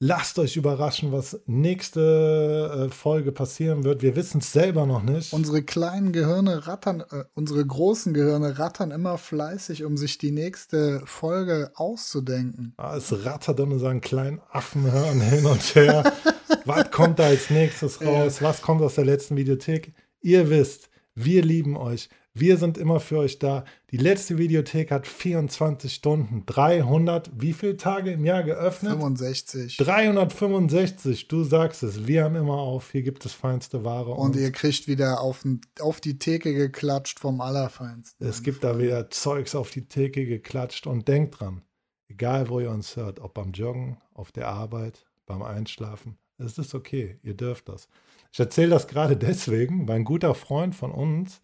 [0.00, 4.00] Lasst euch überraschen, was nächste äh, Folge passieren wird.
[4.00, 5.32] Wir wissen es selber noch nicht.
[5.32, 11.02] Unsere kleinen Gehirne rattern, äh, unsere großen Gehirne rattern immer fleißig, um sich die nächste
[11.04, 12.74] Folge auszudenken.
[12.76, 16.12] Ah, es rattert in unseren kleinen Affenhirn hin und her.
[16.68, 18.42] was kommt da als nächstes raus?
[18.42, 19.92] Was kommt aus der letzten Videothek?
[20.20, 22.08] Ihr wisst, wir lieben euch.
[22.34, 23.64] Wir sind immer für euch da.
[23.90, 28.92] Die letzte Videothek hat 24 Stunden, 300, wie viele Tage im Jahr geöffnet?
[28.92, 29.76] 65.
[29.78, 32.06] 365, du sagst es.
[32.06, 32.92] Wir haben immer auf.
[32.92, 34.12] Hier gibt es feinste Ware.
[34.12, 35.44] Und, ihr kriegt wieder auf,
[35.80, 38.24] auf die Theke geklatscht vom Allerfeinsten.
[38.24, 40.86] Es gibt da wieder Zeugs auf die Theke geklatscht.
[40.86, 41.62] Und denkt dran,
[42.08, 46.74] egal wo ihr uns hört, ob beim Joggen, auf der Arbeit, beim Einschlafen, es ist
[46.74, 47.18] okay.
[47.22, 47.88] Ihr dürft das.
[48.32, 51.40] Ich erzähle das gerade deswegen, weil ein guter Freund von uns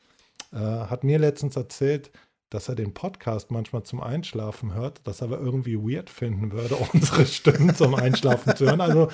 [0.53, 2.11] äh, hat mir letztens erzählt,
[2.51, 6.77] dass er den Podcast manchmal zum Einschlafen hört, dass er aber irgendwie weird finden würde,
[6.93, 8.81] unsere Stimmen zum Einschlafen zu hören.
[8.81, 9.09] Also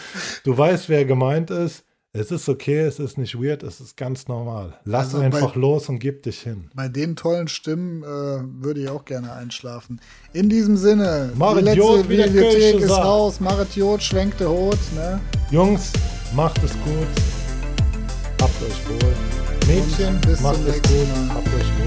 [0.45, 1.85] du weißt, wer gemeint ist.
[2.13, 4.77] Es ist okay, es ist nicht weird, es ist ganz normal.
[4.85, 6.69] Lass also einfach bei, los und gib dich hin.
[6.75, 10.01] Bei den tollen Stimmen äh, würde ich auch gerne einschlafen.
[10.33, 13.05] In diesem Sinne, Marit die letzte Jod, Bibliothek ist sagt.
[13.05, 13.39] raus.
[13.39, 14.79] Marit Jod schwenkte Hut.
[14.97, 15.21] Ne?
[15.53, 15.93] Jungs,
[16.35, 17.07] macht es gut.
[18.41, 19.15] Habt euch wohl.
[19.69, 21.07] Mädchen, macht es gut.
[21.29, 21.80] Habt euch wohl.